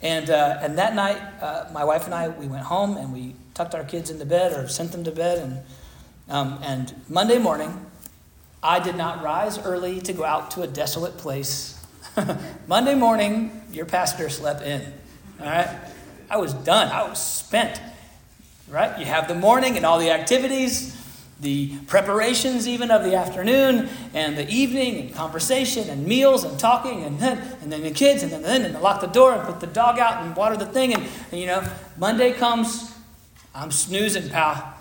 And, 0.00 0.30
uh, 0.30 0.58
and 0.60 0.78
that 0.78 0.94
night, 0.94 1.20
uh, 1.40 1.68
my 1.72 1.82
wife 1.82 2.04
and 2.04 2.14
I, 2.14 2.28
we 2.28 2.46
went 2.46 2.62
home 2.62 2.96
and 2.96 3.12
we 3.12 3.34
tucked 3.54 3.74
our 3.74 3.82
kids 3.82 4.10
into 4.10 4.24
bed 4.24 4.52
or 4.52 4.68
sent 4.68 4.92
them 4.92 5.02
to 5.02 5.10
bed. 5.10 5.38
And, 5.38 5.60
um, 6.28 6.60
and 6.62 6.94
Monday 7.08 7.38
morning, 7.38 7.84
I 8.62 8.78
did 8.78 8.96
not 8.96 9.24
rise 9.24 9.58
early 9.58 10.00
to 10.02 10.12
go 10.12 10.24
out 10.24 10.52
to 10.52 10.62
a 10.62 10.68
desolate 10.68 11.18
place. 11.18 11.84
Monday 12.68 12.94
morning, 12.94 13.62
your 13.72 13.86
pastor 13.86 14.28
slept 14.28 14.62
in. 14.62 14.92
All 15.40 15.46
right? 15.46 15.68
I 16.30 16.36
was 16.36 16.54
done. 16.54 16.92
I 16.92 17.08
was 17.08 17.20
spent. 17.20 17.80
Right? 18.68 18.96
You 19.00 19.04
have 19.06 19.26
the 19.26 19.34
morning 19.34 19.76
and 19.76 19.84
all 19.84 19.98
the 19.98 20.10
activities 20.10 20.96
the 21.42 21.76
preparations 21.88 22.68
even 22.68 22.90
of 22.90 23.02
the 23.02 23.16
afternoon 23.16 23.88
and 24.14 24.38
the 24.38 24.48
evening 24.48 25.00
and 25.00 25.14
conversation 25.14 25.90
and 25.90 26.06
meals 26.06 26.44
and 26.44 26.58
talking 26.58 27.02
and 27.02 27.18
then 27.18 27.36
and 27.60 27.70
then 27.70 27.82
the 27.82 27.90
kids 27.90 28.22
and 28.22 28.30
then 28.30 28.42
then 28.42 28.62
and 28.62 28.80
lock 28.80 29.00
the 29.00 29.08
door 29.08 29.34
and 29.34 29.42
put 29.42 29.58
the 29.58 29.66
dog 29.66 29.98
out 29.98 30.24
and 30.24 30.36
water 30.36 30.56
the 30.56 30.66
thing. 30.66 30.94
And, 30.94 31.04
and 31.32 31.40
you 31.40 31.46
know 31.46 31.62
Monday 31.98 32.32
comes 32.32 32.94
I'm 33.54 33.70
snoozing 33.70 34.30
pal. 34.30 34.74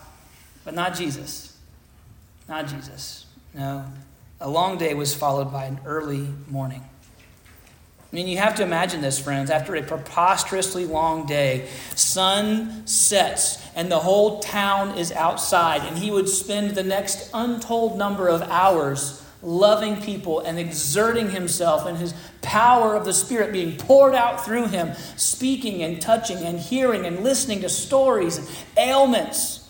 But 0.64 0.76
not 0.76 0.96
Jesus. 0.96 1.58
Not 2.48 2.68
Jesus. 2.68 3.26
No. 3.54 3.86
A 4.40 4.50
long 4.50 4.78
day 4.78 4.94
was 4.94 5.16
followed 5.16 5.52
by 5.52 5.66
an 5.66 5.80
early 5.86 6.28
morning 6.48 6.84
I 8.12 8.16
mean, 8.16 8.28
you 8.28 8.40
have 8.40 8.56
to 8.56 8.64
imagine 8.64 9.00
this, 9.00 9.20
friends. 9.20 9.50
After 9.50 9.74
a 9.76 9.84
preposterously 9.84 10.86
long 10.86 11.26
day, 11.26 11.70
sun 11.96 12.86
sets 12.86 13.66
and 13.74 13.90
the 13.90 14.00
whole 14.00 14.42
town 14.42 14.98
is 14.98 15.14
outside, 15.14 15.82
and 15.84 15.98
he 15.98 16.12
would 16.12 16.28
spend 16.28 16.72
the 16.72 16.84
next 16.84 17.30
untold 17.34 17.98
number 17.98 18.28
of 18.28 18.42
hours 18.42 19.26
loving 19.42 20.02
people 20.02 20.42
and 20.42 20.60
exerting 20.60 21.30
himself 21.30 21.86
and 21.86 21.98
his 21.98 22.14
power 22.42 22.96
of 22.96 23.06
the 23.06 23.14
Spirit 23.14 23.54
being 23.54 23.78
poured 23.78 24.14
out 24.14 24.44
through 24.44 24.68
him, 24.68 24.94
speaking 25.16 25.82
and 25.82 26.02
touching 26.02 26.38
and 26.40 26.60
hearing 26.60 27.06
and 27.06 27.24
listening 27.24 27.62
to 27.62 27.70
stories 27.70 28.38
and 28.38 28.48
ailments, 28.78 29.70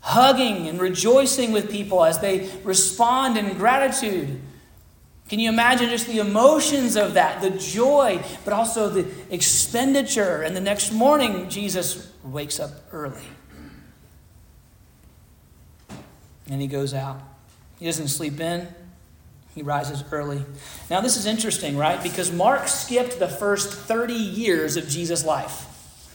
hugging 0.00 0.68
and 0.68 0.80
rejoicing 0.80 1.52
with 1.52 1.70
people 1.70 2.02
as 2.02 2.18
they 2.20 2.50
respond 2.64 3.36
in 3.36 3.52
gratitude 3.58 4.40
can 5.32 5.40
you 5.40 5.48
imagine 5.48 5.88
just 5.88 6.08
the 6.08 6.18
emotions 6.18 6.94
of 6.94 7.14
that, 7.14 7.40
the 7.40 7.48
joy, 7.48 8.22
but 8.44 8.52
also 8.52 8.90
the 8.90 9.06
expenditure? 9.30 10.42
And 10.42 10.54
the 10.54 10.60
next 10.60 10.92
morning, 10.92 11.48
Jesus 11.48 12.12
wakes 12.22 12.60
up 12.60 12.70
early. 12.92 13.24
And 16.50 16.60
he 16.60 16.66
goes 16.66 16.92
out. 16.92 17.18
He 17.78 17.86
doesn't 17.86 18.08
sleep 18.08 18.40
in, 18.40 18.68
he 19.54 19.62
rises 19.62 20.04
early. 20.12 20.44
Now, 20.90 21.00
this 21.00 21.16
is 21.16 21.24
interesting, 21.24 21.78
right? 21.78 22.02
Because 22.02 22.30
Mark 22.30 22.68
skipped 22.68 23.18
the 23.18 23.26
first 23.26 23.72
30 23.72 24.12
years 24.12 24.76
of 24.76 24.86
Jesus' 24.86 25.24
life. 25.24 25.64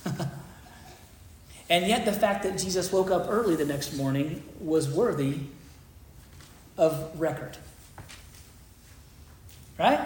and 1.71 1.87
yet, 1.87 2.05
the 2.05 2.13
fact 2.13 2.43
that 2.43 2.59
Jesus 2.59 2.91
woke 2.91 3.09
up 3.09 3.25
early 3.27 3.55
the 3.55 3.65
next 3.65 3.97
morning 3.97 4.43
was 4.59 4.87
worthy 4.87 5.39
of 6.77 7.19
record. 7.19 7.57
Right? 9.77 9.99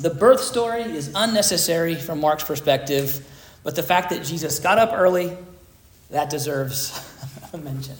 The 0.00 0.10
birth 0.10 0.42
story 0.42 0.82
is 0.82 1.10
unnecessary 1.14 1.94
from 1.94 2.20
Mark's 2.20 2.44
perspective, 2.44 3.26
but 3.62 3.76
the 3.76 3.82
fact 3.82 4.10
that 4.10 4.24
Jesus 4.24 4.58
got 4.58 4.78
up 4.78 4.92
early, 4.92 5.36
that 6.10 6.28
deserves 6.28 7.00
a 7.52 7.58
mention. 7.58 7.96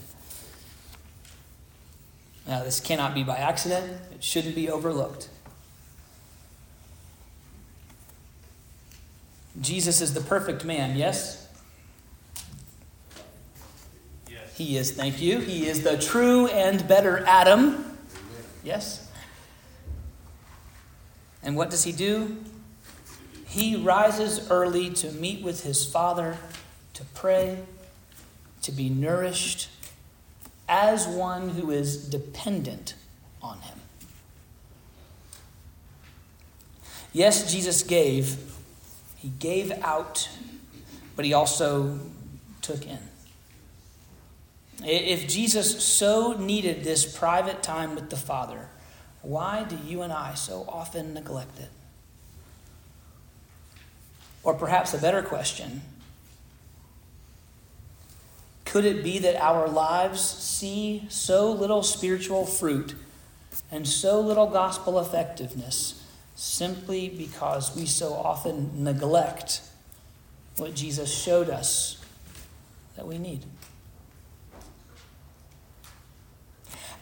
Now, 2.46 2.62
this 2.62 2.80
cannot 2.80 3.14
be 3.14 3.22
by 3.22 3.36
accident, 3.36 3.98
it 4.14 4.22
shouldn't 4.22 4.54
be 4.54 4.70
overlooked. 4.70 5.28
Jesus 9.60 10.00
is 10.00 10.12
the 10.12 10.20
perfect 10.20 10.64
man, 10.64 10.96
yes? 10.96 11.45
He 14.56 14.78
is, 14.78 14.90
thank 14.90 15.20
you, 15.20 15.40
he 15.40 15.66
is 15.66 15.82
the 15.82 15.98
true 15.98 16.46
and 16.46 16.88
better 16.88 17.22
Adam. 17.26 17.98
Yes? 18.64 19.06
And 21.42 21.56
what 21.56 21.68
does 21.68 21.84
he 21.84 21.92
do? 21.92 22.38
He 23.46 23.76
rises 23.76 24.50
early 24.50 24.88
to 24.94 25.12
meet 25.12 25.44
with 25.44 25.62
his 25.62 25.84
Father, 25.84 26.38
to 26.94 27.04
pray, 27.12 27.58
to 28.62 28.72
be 28.72 28.88
nourished 28.88 29.68
as 30.68 31.06
one 31.06 31.50
who 31.50 31.70
is 31.70 32.08
dependent 32.08 32.94
on 33.42 33.58
him. 33.60 33.78
Yes, 37.12 37.52
Jesus 37.52 37.82
gave. 37.82 38.38
He 39.16 39.28
gave 39.38 39.70
out, 39.82 40.30
but 41.14 41.26
he 41.26 41.34
also 41.34 42.00
took 42.62 42.86
in. 42.86 42.98
If 44.84 45.26
Jesus 45.26 45.82
so 45.84 46.34
needed 46.34 46.84
this 46.84 47.04
private 47.16 47.62
time 47.62 47.94
with 47.94 48.10
the 48.10 48.16
Father, 48.16 48.68
why 49.22 49.64
do 49.64 49.76
you 49.86 50.02
and 50.02 50.12
I 50.12 50.34
so 50.34 50.64
often 50.68 51.14
neglect 51.14 51.58
it? 51.58 51.70
Or 54.42 54.54
perhaps 54.54 54.94
a 54.94 54.98
better 54.98 55.22
question 55.22 55.82
Could 58.64 58.84
it 58.84 59.02
be 59.02 59.18
that 59.18 59.36
our 59.36 59.66
lives 59.66 60.20
see 60.20 61.06
so 61.08 61.50
little 61.50 61.82
spiritual 61.82 62.44
fruit 62.46 62.94
and 63.70 63.88
so 63.88 64.20
little 64.20 64.46
gospel 64.46 65.00
effectiveness 65.00 66.04
simply 66.34 67.08
because 67.08 67.74
we 67.74 67.86
so 67.86 68.12
often 68.12 68.84
neglect 68.84 69.62
what 70.58 70.74
Jesus 70.74 71.12
showed 71.12 71.48
us 71.48 71.98
that 72.94 73.06
we 73.06 73.18
need? 73.18 73.42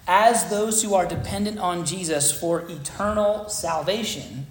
As 0.07 0.51
those 0.51 0.83
who 0.83 0.95
are 0.95 1.07
dependent 1.07 1.59
on 1.59 1.87
Jesus 1.87 2.31
for 2.31 2.61
eternal 2.69 3.49
salvation, 3.49 4.47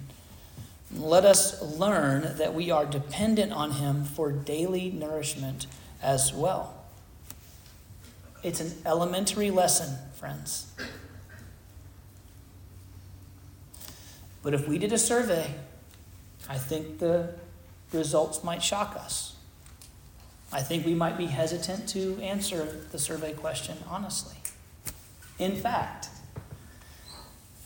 let 0.92 1.24
us 1.24 1.60
learn 1.62 2.36
that 2.38 2.54
we 2.54 2.70
are 2.70 2.84
dependent 2.84 3.52
on 3.52 3.72
Him 3.72 4.04
for 4.04 4.32
daily 4.32 4.90
nourishment 4.90 5.66
as 6.02 6.32
well. 6.32 6.74
It's 8.42 8.60
an 8.60 8.72
elementary 8.84 9.50
lesson, 9.50 9.96
friends. 10.14 10.72
But 14.42 14.54
if 14.54 14.68
we 14.68 14.78
did 14.78 14.92
a 14.92 14.98
survey, 14.98 15.54
I 16.48 16.58
think 16.58 16.98
the 16.98 17.34
results 17.92 18.44
might 18.44 18.62
shock 18.62 18.94
us. 18.96 19.36
I 20.52 20.60
think 20.60 20.84
we 20.84 20.94
might 20.94 21.16
be 21.16 21.26
hesitant 21.26 21.88
to 21.90 22.20
answer 22.20 22.82
the 22.92 22.98
survey 22.98 23.32
question 23.32 23.78
honestly. 23.88 24.36
In 25.38 25.56
fact, 25.56 26.08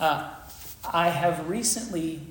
uh, 0.01 0.31
I 0.91 1.09
have 1.09 1.49
recently 1.49 2.23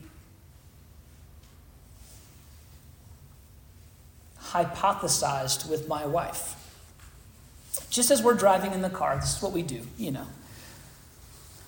hypothesized 4.41 5.69
with 5.69 5.87
my 5.87 6.05
wife. 6.05 6.55
Just 7.89 8.09
as 8.11 8.23
we're 8.23 8.33
driving 8.33 8.73
in 8.73 8.81
the 8.81 8.89
car, 8.89 9.15
this 9.17 9.37
is 9.37 9.41
what 9.41 9.51
we 9.51 9.61
do, 9.61 9.81
you 9.97 10.11
know. 10.11 10.25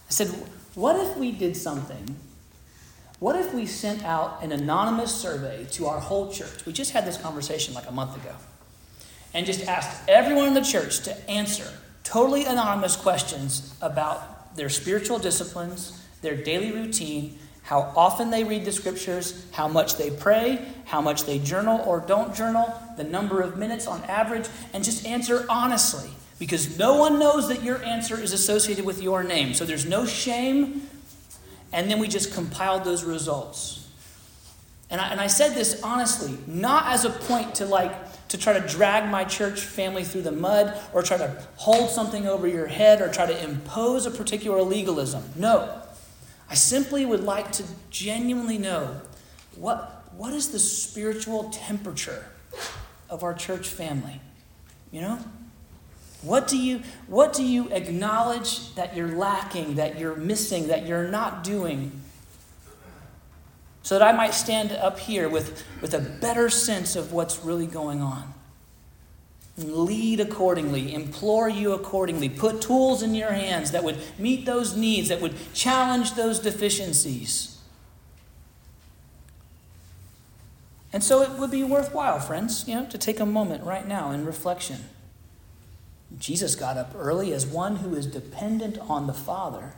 I 0.09 0.11
said, 0.11 0.27
What 0.73 0.95
if 0.95 1.17
we 1.17 1.31
did 1.31 1.55
something? 1.55 2.15
What 3.19 3.35
if 3.35 3.53
we 3.53 3.65
sent 3.65 4.03
out 4.03 4.41
an 4.41 4.51
anonymous 4.51 5.13
survey 5.13 5.65
to 5.71 5.87
our 5.87 5.99
whole 5.99 6.31
church? 6.31 6.65
We 6.65 6.71
just 6.71 6.91
had 6.91 7.05
this 7.05 7.17
conversation 7.17 7.73
like 7.73 7.87
a 7.87 7.91
month 7.91 8.15
ago. 8.15 8.33
And 9.33 9.45
just 9.45 9.67
asked 9.67 10.07
everyone 10.07 10.47
in 10.47 10.53
the 10.53 10.61
church 10.61 11.01
to 11.01 11.29
answer 11.29 11.67
totally 12.03 12.45
anonymous 12.45 12.95
questions 12.95 13.75
about 13.81 14.55
their 14.55 14.69
spiritual 14.69 15.19
disciplines, 15.19 16.03
their 16.21 16.35
daily 16.35 16.71
routine, 16.71 17.37
how 17.63 17.93
often 17.95 18.31
they 18.31 18.43
read 18.43 18.65
the 18.65 18.71
scriptures, 18.71 19.45
how 19.51 19.67
much 19.67 19.95
they 19.95 20.09
pray, 20.09 20.59
how 20.85 21.01
much 21.01 21.25
they 21.25 21.37
journal 21.37 21.81
or 21.85 21.99
don't 21.99 22.33
journal, 22.33 22.73
the 22.97 23.03
number 23.03 23.41
of 23.41 23.57
minutes 23.57 23.85
on 23.85 24.03
average, 24.05 24.47
and 24.73 24.83
just 24.83 25.05
answer 25.05 25.45
honestly. 25.49 26.09
Because 26.39 26.79
no 26.79 26.95
one 26.95 27.19
knows 27.19 27.47
that 27.49 27.61
your 27.61 27.83
answer 27.83 28.19
is 28.19 28.33
associated 28.33 28.85
with 28.85 29.03
your 29.03 29.23
name. 29.23 29.53
So 29.53 29.65
there's 29.65 29.85
no 29.85 30.05
shame. 30.05 30.89
And 31.71 31.91
then 31.91 31.99
we 31.99 32.07
just 32.07 32.33
compiled 32.33 32.85
those 32.85 33.03
results. 33.03 33.87
And 34.89 34.99
I, 34.99 35.09
and 35.09 35.21
I 35.21 35.27
said 35.27 35.53
this 35.53 35.81
honestly, 35.83 36.37
not 36.47 36.87
as 36.87 37.05
a 37.05 37.11
point 37.11 37.55
to 37.55 37.65
like, 37.65 37.93
to 38.29 38.37
try 38.37 38.53
to 38.53 38.65
drag 38.67 39.09
my 39.11 39.23
church 39.23 39.61
family 39.61 40.03
through 40.03 40.21
the 40.21 40.31
mud 40.31 40.79
or 40.93 41.01
try 41.01 41.17
to 41.17 41.43
hold 41.57 41.89
something 41.89 42.27
over 42.27 42.47
your 42.47 42.67
head 42.67 43.01
or 43.01 43.09
try 43.09 43.25
to 43.25 43.43
impose 43.43 44.05
a 44.05 44.11
particular 44.11 44.61
legalism. 44.61 45.23
No. 45.35 45.81
I 46.49 46.55
simply 46.55 47.05
would 47.05 47.23
like 47.23 47.51
to 47.53 47.63
genuinely 47.89 48.57
know 48.57 49.01
what, 49.55 50.05
what 50.15 50.33
is 50.33 50.49
the 50.49 50.59
spiritual 50.59 51.49
temperature 51.49 52.25
of 53.09 53.23
our 53.23 53.33
church 53.33 53.67
family? 53.67 54.21
You 54.91 55.01
know? 55.01 55.19
What 56.21 56.47
do 56.47 56.57
you 56.57 56.81
what 57.07 57.31
do 57.31 57.45
you 57.45 57.69
acknowledge 57.69 58.75
that 58.75 58.95
you're 58.95 59.07
lacking, 59.07 59.75
that 59.75 59.97
you're 59.97 60.17
missing, 60.17 60.67
that 60.67 60.85
you're 60.85 61.07
not 61.07 61.45
doing? 61.45 62.01
So 63.89 63.97
that 63.97 64.07
I 64.07 64.11
might 64.11 64.35
stand 64.35 64.71
up 64.71 64.99
here 64.99 65.27
with, 65.27 65.63
with 65.81 65.95
a 65.95 65.99
better 65.99 66.47
sense 66.51 66.95
of 66.95 67.11
what's 67.11 67.43
really 67.43 67.65
going 67.65 68.03
on. 68.03 68.35
Lead 69.57 70.19
accordingly, 70.19 70.93
implore 70.93 71.49
you 71.49 71.73
accordingly, 71.73 72.29
put 72.29 72.61
tools 72.61 73.01
in 73.01 73.15
your 73.15 73.31
hands 73.31 73.71
that 73.71 73.83
would 73.83 73.97
meet 74.19 74.45
those 74.45 74.77
needs, 74.77 75.09
that 75.09 75.21
would 75.21 75.33
challenge 75.55 76.13
those 76.13 76.37
deficiencies. 76.37 77.57
And 80.93 81.03
so 81.03 81.23
it 81.23 81.31
would 81.39 81.49
be 81.49 81.63
worthwhile, 81.63 82.19
friends, 82.19 82.67
you 82.67 82.75
know, 82.75 82.85
to 82.85 82.97
take 82.99 83.19
a 83.19 83.25
moment 83.25 83.63
right 83.63 83.87
now 83.87 84.11
in 84.11 84.23
reflection. 84.23 84.85
Jesus 86.19 86.53
got 86.53 86.77
up 86.77 86.93
early 86.95 87.33
as 87.33 87.47
one 87.47 87.77
who 87.77 87.95
is 87.95 88.05
dependent 88.05 88.77
on 88.77 89.07
the 89.07 89.15
Father 89.15 89.73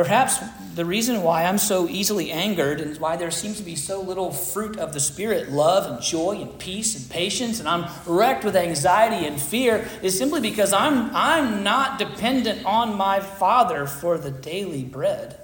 Perhaps 0.00 0.38
the 0.76 0.86
reason 0.86 1.22
why 1.22 1.44
I'm 1.44 1.58
so 1.58 1.86
easily 1.86 2.32
angered 2.32 2.80
and 2.80 2.98
why 2.98 3.16
there 3.16 3.30
seems 3.30 3.58
to 3.58 3.62
be 3.62 3.76
so 3.76 4.00
little 4.00 4.32
fruit 4.32 4.78
of 4.78 4.94
the 4.94 4.98
Spirit, 4.98 5.50
love 5.50 5.84
and 5.84 6.02
joy 6.02 6.36
and 6.40 6.58
peace 6.58 6.96
and 6.98 7.10
patience, 7.10 7.60
and 7.60 7.68
I'm 7.68 7.84
wrecked 8.06 8.42
with 8.42 8.56
anxiety 8.56 9.26
and 9.26 9.38
fear 9.38 9.86
is 10.00 10.16
simply 10.16 10.40
because 10.40 10.72
I'm, 10.72 11.14
I'm 11.14 11.62
not 11.62 11.98
dependent 11.98 12.64
on 12.64 12.96
my 12.96 13.20
Father 13.20 13.84
for 13.84 14.16
the 14.16 14.30
daily 14.30 14.84
bread. 14.84 15.38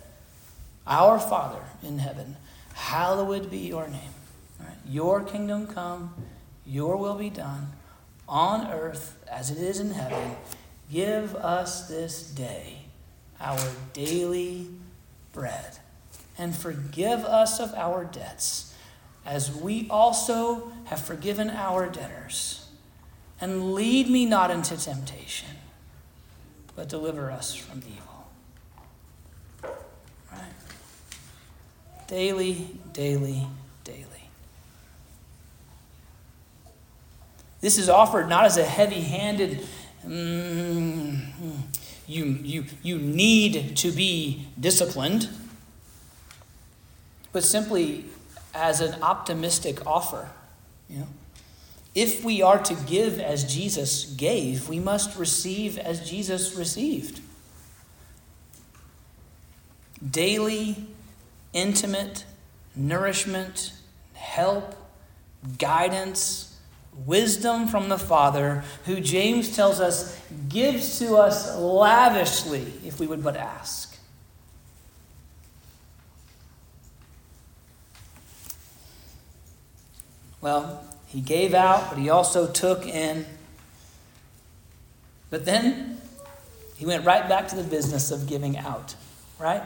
Our 0.86 1.18
Father 1.18 1.62
in 1.82 1.98
heaven, 1.98 2.36
hallowed 2.72 3.50
be 3.50 3.58
your 3.58 3.88
name. 3.88 4.14
Right? 4.58 4.78
Your 4.88 5.22
kingdom 5.22 5.66
come, 5.66 6.14
your 6.64 6.96
will 6.96 7.16
be 7.16 7.28
done 7.28 7.72
on 8.26 8.68
earth 8.68 9.22
as 9.30 9.50
it 9.50 9.58
is 9.58 9.80
in 9.80 9.90
heaven. 9.90 10.34
Give 10.90 11.36
us 11.36 11.88
this 11.88 12.22
day 12.22 12.75
our 13.40 13.60
daily 13.92 14.68
bread. 15.32 15.78
And 16.38 16.54
forgive 16.54 17.24
us 17.24 17.60
of 17.60 17.72
our 17.74 18.04
debts, 18.04 18.74
as 19.24 19.54
we 19.54 19.86
also 19.88 20.72
have 20.84 21.00
forgiven 21.00 21.50
our 21.50 21.88
debtors. 21.88 22.68
And 23.40 23.74
lead 23.74 24.08
me 24.08 24.26
not 24.26 24.50
into 24.50 24.76
temptation, 24.76 25.50
but 26.74 26.88
deliver 26.88 27.30
us 27.30 27.54
from 27.54 27.82
evil. 27.86 28.28
Right? 30.32 30.40
Daily, 32.06 32.78
daily, 32.92 33.46
daily. 33.84 34.06
This 37.60 37.78
is 37.78 37.88
offered 37.88 38.28
not 38.28 38.44
as 38.44 38.58
a 38.58 38.64
heavy 38.64 39.00
handed, 39.00 39.66
mm, 40.06 41.18
you, 42.06 42.24
you, 42.24 42.64
you 42.82 42.98
need 42.98 43.76
to 43.78 43.90
be 43.90 44.46
disciplined, 44.58 45.28
but 47.32 47.42
simply 47.42 48.04
as 48.54 48.80
an 48.80 49.02
optimistic 49.02 49.86
offer. 49.86 50.30
You 50.88 51.00
know? 51.00 51.08
If 51.94 52.24
we 52.24 52.42
are 52.42 52.58
to 52.58 52.74
give 52.86 53.18
as 53.18 53.52
Jesus 53.52 54.04
gave, 54.04 54.68
we 54.68 54.78
must 54.78 55.18
receive 55.18 55.78
as 55.78 56.08
Jesus 56.08 56.54
received. 56.54 57.20
Daily, 60.10 60.76
intimate 61.52 62.24
nourishment, 62.76 63.72
help, 64.12 64.74
guidance, 65.58 66.45
wisdom 67.04 67.68
from 67.68 67.88
the 67.88 67.98
Father, 67.98 68.64
who 68.86 69.00
James 69.00 69.54
tells 69.54 69.80
us 69.80 70.18
gives 70.48 70.98
to 70.98 71.16
us 71.16 71.56
lavishly 71.56 72.72
if 72.84 72.98
we 72.98 73.06
would 73.06 73.22
but 73.22 73.36
ask. 73.36 73.98
Well, 80.40 80.84
he 81.06 81.20
gave 81.20 81.54
out, 81.54 81.90
but 81.90 81.98
he 81.98 82.08
also 82.08 82.46
took 82.46 82.86
in. 82.86 83.26
But 85.28 85.44
then 85.44 86.00
he 86.76 86.86
went 86.86 87.04
right 87.04 87.28
back 87.28 87.48
to 87.48 87.56
the 87.56 87.64
business 87.64 88.10
of 88.10 88.26
giving 88.26 88.56
out, 88.56 88.94
right? 89.38 89.62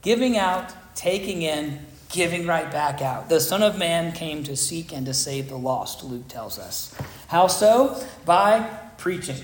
Giving 0.00 0.38
out, 0.38 0.72
taking 0.94 1.42
in, 1.42 1.84
giving 2.08 2.46
right 2.46 2.70
back 2.70 3.02
out. 3.02 3.28
The 3.28 3.40
Son 3.40 3.62
of 3.62 3.78
Man 3.78 4.12
came 4.12 4.42
to 4.44 4.56
seek 4.56 4.92
and 4.92 5.06
to 5.06 5.14
save 5.14 5.48
the 5.48 5.56
lost, 5.56 6.02
Luke 6.04 6.28
tells 6.28 6.58
us. 6.58 6.94
How 7.28 7.46
so? 7.46 8.02
By 8.24 8.60
preaching. 8.96 9.40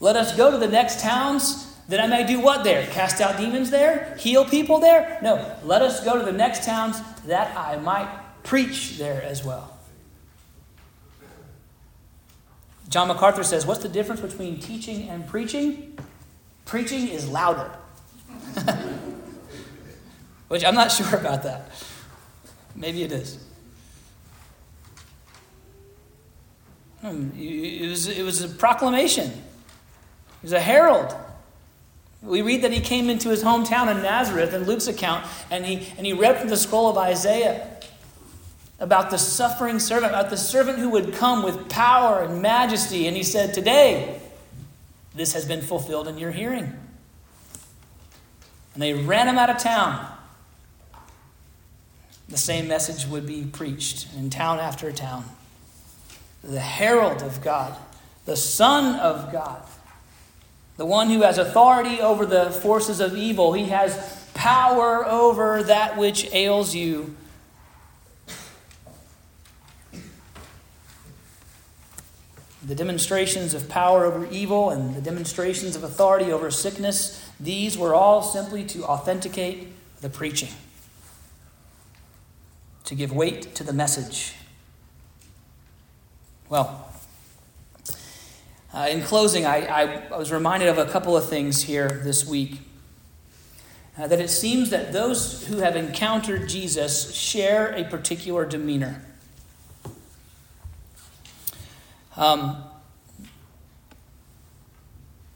Let 0.00 0.16
us 0.16 0.36
go 0.36 0.50
to 0.50 0.58
the 0.58 0.68
next 0.68 1.00
towns 1.00 1.68
that 1.88 2.00
I 2.00 2.06
may 2.06 2.26
do 2.26 2.40
what 2.40 2.64
there? 2.64 2.86
Cast 2.86 3.20
out 3.20 3.36
demons 3.36 3.70
there? 3.70 4.16
Heal 4.18 4.44
people 4.44 4.78
there? 4.78 5.18
No. 5.22 5.56
Let 5.64 5.82
us 5.82 6.04
go 6.04 6.18
to 6.18 6.24
the 6.24 6.32
next 6.32 6.64
towns 6.64 7.00
that 7.26 7.56
I 7.56 7.76
might 7.76 8.08
preach 8.42 8.98
there 8.98 9.22
as 9.22 9.44
well. 9.44 9.76
John 12.88 13.08
MacArthur 13.08 13.42
says, 13.42 13.66
What's 13.66 13.82
the 13.82 13.88
difference 13.88 14.20
between 14.20 14.60
teaching 14.60 15.08
and 15.08 15.26
preaching? 15.26 15.98
Preaching 16.64 17.08
is 17.08 17.28
louder. 17.28 17.70
Which 20.52 20.66
I'm 20.66 20.74
not 20.74 20.92
sure 20.92 21.18
about 21.18 21.44
that. 21.44 21.70
Maybe 22.76 23.04
it 23.04 23.10
is. 23.10 23.42
Hmm, 27.00 27.30
it 27.38 27.88
was, 27.88 28.06
it 28.06 28.22
was 28.22 28.42
a 28.42 28.48
proclamation, 28.48 29.30
it 29.30 30.42
was 30.42 30.52
a 30.52 30.60
herald. 30.60 31.16
We 32.20 32.42
read 32.42 32.62
that 32.64 32.72
he 32.72 32.80
came 32.80 33.08
into 33.08 33.30
his 33.30 33.42
hometown 33.42 33.90
in 33.90 34.02
Nazareth 34.02 34.52
in 34.52 34.64
Luke's 34.64 34.88
account, 34.88 35.26
and 35.50 35.64
he, 35.64 35.90
and 35.96 36.04
he 36.04 36.12
read 36.12 36.38
from 36.38 36.50
the 36.50 36.58
scroll 36.58 36.90
of 36.90 36.98
Isaiah 36.98 37.66
about 38.78 39.10
the 39.10 39.16
suffering 39.16 39.78
servant, 39.78 40.12
about 40.12 40.28
the 40.28 40.36
servant 40.36 40.78
who 40.78 40.90
would 40.90 41.14
come 41.14 41.42
with 41.42 41.70
power 41.70 42.24
and 42.24 42.42
majesty. 42.42 43.06
And 43.06 43.16
he 43.16 43.22
said, 43.22 43.54
Today, 43.54 44.20
this 45.14 45.32
has 45.32 45.46
been 45.46 45.62
fulfilled 45.62 46.08
in 46.08 46.18
your 46.18 46.30
hearing. 46.30 46.78
And 48.74 48.82
they 48.82 48.92
ran 48.92 49.28
him 49.28 49.38
out 49.38 49.48
of 49.48 49.56
town. 49.56 50.11
The 52.32 52.38
same 52.38 52.66
message 52.66 53.06
would 53.06 53.26
be 53.26 53.44
preached 53.44 54.08
in 54.16 54.30
town 54.30 54.58
after 54.58 54.90
town. 54.90 55.26
The 56.42 56.60
herald 56.60 57.22
of 57.22 57.42
God, 57.42 57.76
the 58.24 58.38
Son 58.38 58.98
of 58.98 59.30
God, 59.30 59.62
the 60.78 60.86
one 60.86 61.10
who 61.10 61.20
has 61.20 61.36
authority 61.36 62.00
over 62.00 62.24
the 62.24 62.50
forces 62.50 63.00
of 63.00 63.14
evil. 63.14 63.52
He 63.52 63.66
has 63.66 64.26
power 64.32 65.06
over 65.06 65.62
that 65.64 65.98
which 65.98 66.32
ails 66.32 66.74
you. 66.74 67.14
The 72.64 72.74
demonstrations 72.74 73.52
of 73.52 73.68
power 73.68 74.06
over 74.06 74.24
evil 74.30 74.70
and 74.70 74.94
the 74.96 75.02
demonstrations 75.02 75.76
of 75.76 75.84
authority 75.84 76.32
over 76.32 76.50
sickness, 76.50 77.28
these 77.38 77.76
were 77.76 77.94
all 77.94 78.22
simply 78.22 78.64
to 78.68 78.84
authenticate 78.84 79.68
the 80.00 80.08
preaching, 80.08 80.48
to 82.84 82.94
give 82.94 83.12
weight 83.12 83.54
to 83.54 83.64
the 83.64 83.72
message. 83.72 84.34
Well, 86.48 86.92
uh, 88.74 88.88
in 88.90 89.02
closing, 89.02 89.44
I, 89.44 89.66
I, 89.66 89.82
I, 90.12 90.16
was 90.16 90.32
reminded 90.32 90.68
of 90.68 90.78
a 90.78 90.86
couple 90.86 91.16
of 91.16 91.28
things 91.28 91.62
here 91.62 92.00
this 92.04 92.26
week. 92.26 92.60
Uh, 93.98 94.06
that 94.06 94.20
it 94.20 94.30
seems 94.30 94.70
that 94.70 94.92
those 94.92 95.46
who 95.48 95.58
have 95.58 95.76
encountered 95.76 96.48
Jesus 96.48 97.14
share 97.14 97.74
a 97.74 97.84
particular 97.84 98.46
demeanor. 98.46 99.02
Um, 102.16 102.64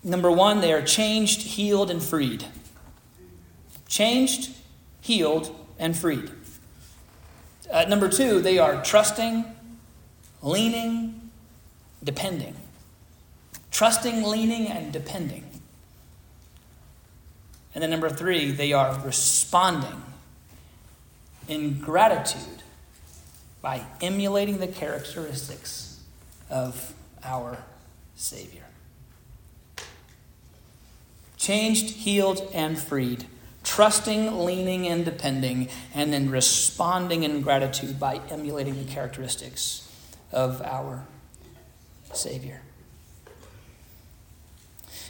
number 0.02 0.30
one, 0.30 0.60
they 0.60 0.72
are 0.72 0.82
changed, 0.82 1.42
healed, 1.42 1.90
and 1.90 2.02
freed. 2.02 2.46
Changed, 3.86 4.54
healed, 5.02 5.54
and 5.78 5.94
freed. 5.94 6.30
Uh, 7.70 7.84
number 7.84 8.08
two, 8.08 8.40
they 8.40 8.58
are 8.58 8.82
trusting, 8.82 9.44
leaning, 10.42 11.30
depending. 12.02 12.54
Trusting, 13.70 14.22
leaning, 14.22 14.68
and 14.68 14.92
depending. 14.92 15.44
And 17.74 17.82
then 17.82 17.90
number 17.90 18.08
three, 18.08 18.52
they 18.52 18.72
are 18.72 18.98
responding 19.04 20.02
in 21.48 21.78
gratitude 21.78 22.62
by 23.60 23.84
emulating 24.00 24.58
the 24.58 24.66
characteristics 24.66 26.00
of 26.48 26.94
our 27.22 27.58
Savior. 28.14 28.62
Changed, 31.36 31.90
healed, 31.96 32.48
and 32.54 32.78
freed. 32.78 33.26
Trusting, 33.66 34.44
leaning, 34.44 34.86
and 34.86 35.04
depending, 35.04 35.68
and 35.92 36.12
then 36.12 36.30
responding 36.30 37.24
in 37.24 37.42
gratitude 37.42 38.00
by 38.00 38.20
emulating 38.30 38.78
the 38.78 38.90
characteristics 38.90 39.92
of 40.32 40.62
our 40.62 41.04
Savior. 42.12 42.62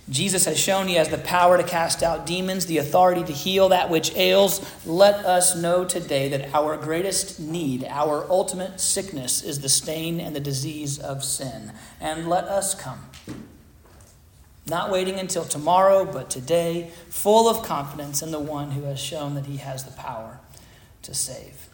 Jesus 0.08 0.44
has 0.44 0.58
shown 0.58 0.86
he 0.86 0.94
has 0.94 1.08
the 1.08 1.18
power 1.18 1.56
to 1.56 1.64
cast 1.64 2.02
out 2.02 2.26
demons, 2.26 2.66
the 2.66 2.78
authority 2.78 3.24
to 3.24 3.32
heal 3.32 3.68
that 3.70 3.90
which 3.90 4.14
ails. 4.16 4.64
Let 4.86 5.16
us 5.26 5.56
know 5.56 5.84
today 5.84 6.28
that 6.28 6.54
our 6.54 6.76
greatest 6.76 7.40
need, 7.40 7.84
our 7.84 8.24
ultimate 8.30 8.80
sickness, 8.80 9.42
is 9.42 9.60
the 9.60 9.68
stain 9.68 10.20
and 10.20 10.34
the 10.34 10.40
disease 10.40 10.98
of 10.98 11.24
sin. 11.24 11.72
And 12.00 12.28
let 12.28 12.44
us 12.44 12.74
come. 12.74 13.00
Not 14.68 14.90
waiting 14.90 15.20
until 15.20 15.44
tomorrow, 15.44 16.04
but 16.04 16.28
today, 16.28 16.90
full 17.08 17.48
of 17.48 17.64
confidence 17.64 18.20
in 18.20 18.32
the 18.32 18.40
one 18.40 18.72
who 18.72 18.82
has 18.82 18.98
shown 18.98 19.34
that 19.34 19.46
he 19.46 19.58
has 19.58 19.84
the 19.84 19.92
power 19.92 20.40
to 21.02 21.14
save. 21.14 21.68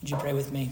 Would 0.00 0.10
you 0.10 0.16
pray 0.16 0.32
with 0.32 0.52
me? 0.52 0.70